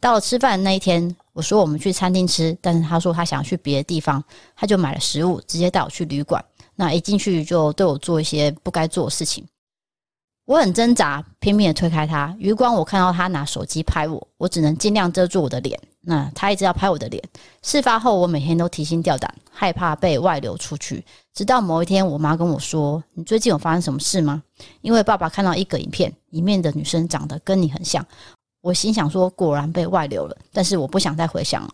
[0.00, 4.24] 到了吃饭那一天，我说我们去餐厅吃，但是他说他想去别的地方，
[4.56, 6.42] 他就买了食物，直接带我去旅馆。
[6.76, 9.44] 那一进去就对我做一些不该做的事情。
[10.46, 12.34] 我很挣扎，拼命的推开他。
[12.38, 15.78] 余光我看到他拿手机拍我，我只能尽量遮住我的脸。
[16.02, 17.22] 那他一直要拍我的脸。
[17.62, 21.02] 事发后，我每天都提心吊胆，害怕被外流出去。
[21.32, 24.42] 直到某一天，我妈跟我说：“你最近有发生什么事吗？”
[24.82, 28.06] 因为爸爸看到一个影片，里面的女生长得跟你很像。
[28.60, 31.70] 我心想说：“果然被外流了。”但是我不想再回想了。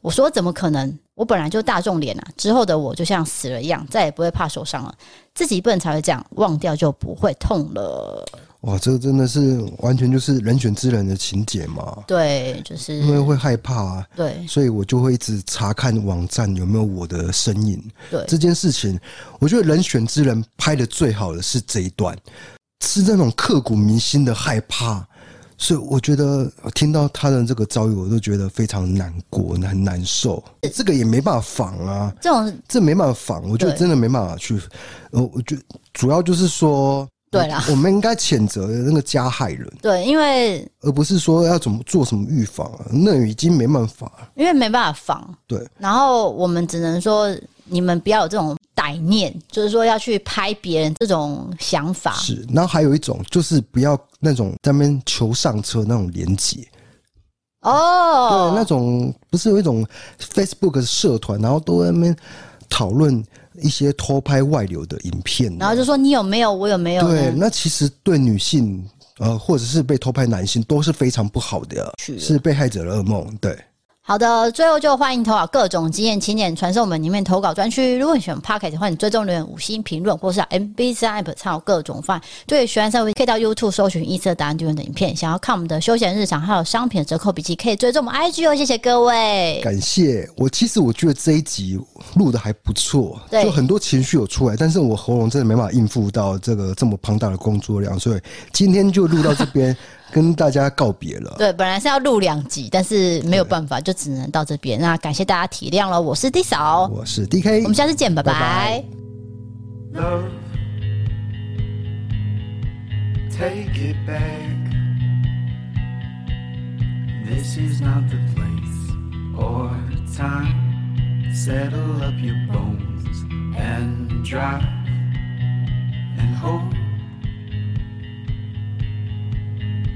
[0.00, 0.98] 我说：“怎么可能？
[1.14, 2.28] 我本来就大众脸啊！
[2.36, 4.94] 之后的我就像死了一样，再也不会怕受伤了。
[5.34, 8.24] 自己笨才会这样，忘掉就不会痛了。”
[8.62, 12.02] 哇，这个真的是完全就是人选之人的情节嘛？
[12.08, 14.06] 对，就是因为会害怕啊。
[14.16, 17.80] 对，所以我就会一直查看网站有没有我的身影。
[18.10, 18.98] 对这件事情，
[19.38, 22.16] 我觉得人选之人拍的最好的是这一段，
[22.84, 25.06] 是那种刻骨铭心的害怕。
[25.60, 30.42] 所以我觉得听到他的这个遭遇，我都觉得非常难过，很难受。
[30.72, 34.58] 这个也没办法防啊，这种这没办法防，我觉得真的没办法去。
[35.10, 39.68] 呃，我觉得主要就是说，对啦，我们应该谴责那个加害人。
[39.82, 45.34] 对，因为而不是说要怎么做什么预防啊，那已经没办法，因为没办法防。
[45.46, 47.28] 对，然后我们只能说，
[47.64, 48.56] 你们不要有这种。
[48.88, 52.14] 歹念，就是说要去拍别人这种想法。
[52.14, 56.66] 是，然后还有一种就是不要那种在那边求上车那种连接
[57.60, 59.86] 哦，对，那种不是有一种
[60.18, 62.16] Facebook 的社团，然后都在那边
[62.68, 63.22] 讨论
[63.60, 67.06] 一些偷拍外流的影片，然后就说你有没有，我有没有？
[67.06, 73.58] 对，那其实对女性呃，或者是被偷拍男性都是非常不好的，是被害者的噩梦，对。
[74.08, 77.98] 好的，最后就欢迎投稿各种经验、请点传送门里面投稿专区。
[77.98, 82.18] 如果你喜欢 Podcast 的话，你追踪留言五星评论，或是 MB3 App 参考各种范。
[82.46, 85.14] 对，喜欢社会可以到 YouTube 搜寻“异色答案丢人”的影片。
[85.14, 88.56] 想要看我们的休闲日常，还有商品折扣笔记，可以追踪我们 IG 哦。
[88.56, 90.26] 谢谢各位，感谢。
[90.38, 91.78] 我其实我觉得这一集
[92.14, 98.20] 录的还不错，就很多情绪有出来，但是我喉咙真的没办法应付到这个这么庞大的工作量，所以
[98.54, 99.76] 今天就录到这边。
[100.10, 101.34] 跟大家告别了。
[101.38, 104.80] 对，本来是要录两集，但是没有办法，就只能到这边。
[104.80, 106.00] 那感谢大家体谅了。
[106.00, 108.84] 我是 D 嫂，我是 DK，我们下次见，拜拜。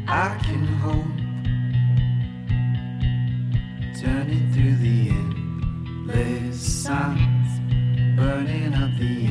[0.09, 1.17] I can hope,
[4.01, 7.61] turning through the endless signs,
[8.17, 9.31] burning up the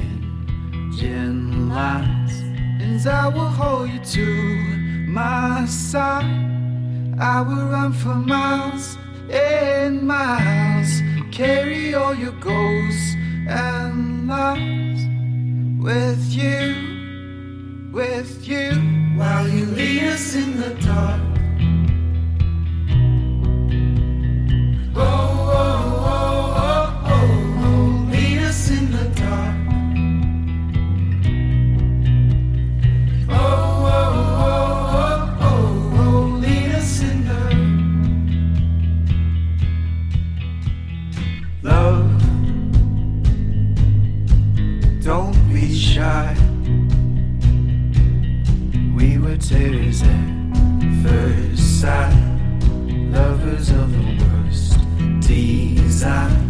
[0.72, 2.40] engine lights,
[2.80, 4.26] and I will hold you to
[5.08, 6.26] my side.
[7.20, 8.98] I will run for miles
[9.30, 11.02] and miles,
[11.32, 13.16] carry all your ghosts
[13.48, 15.06] and lies
[15.84, 19.11] with you, with you.
[19.22, 21.31] While you lead us in the dark.
[49.52, 52.14] Tears at first sight.
[53.12, 54.80] lovers of the worst
[55.28, 56.41] design.